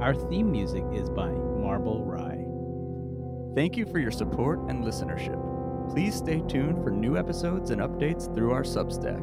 [0.00, 2.46] Our theme music is by Marble Rye.
[3.56, 5.90] Thank you for your support and listenership.
[5.90, 9.20] Please stay tuned for new episodes and updates through our Substack.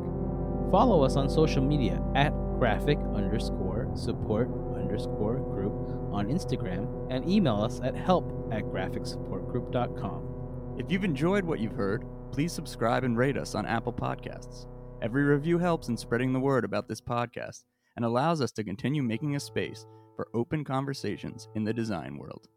[0.69, 5.71] Follow us on social media at graphic underscore support underscore group
[6.11, 10.75] on Instagram and email us at help at graphicsupportgroup.com.
[10.77, 12.03] If you've enjoyed what you've heard,
[12.34, 14.65] please subscribe and rate us on Apple Podcasts.
[15.02, 17.64] Every review helps in spreading the word about this podcast,
[17.95, 19.86] and allows us to continue making a space
[20.18, 22.50] for open conversations in the design world.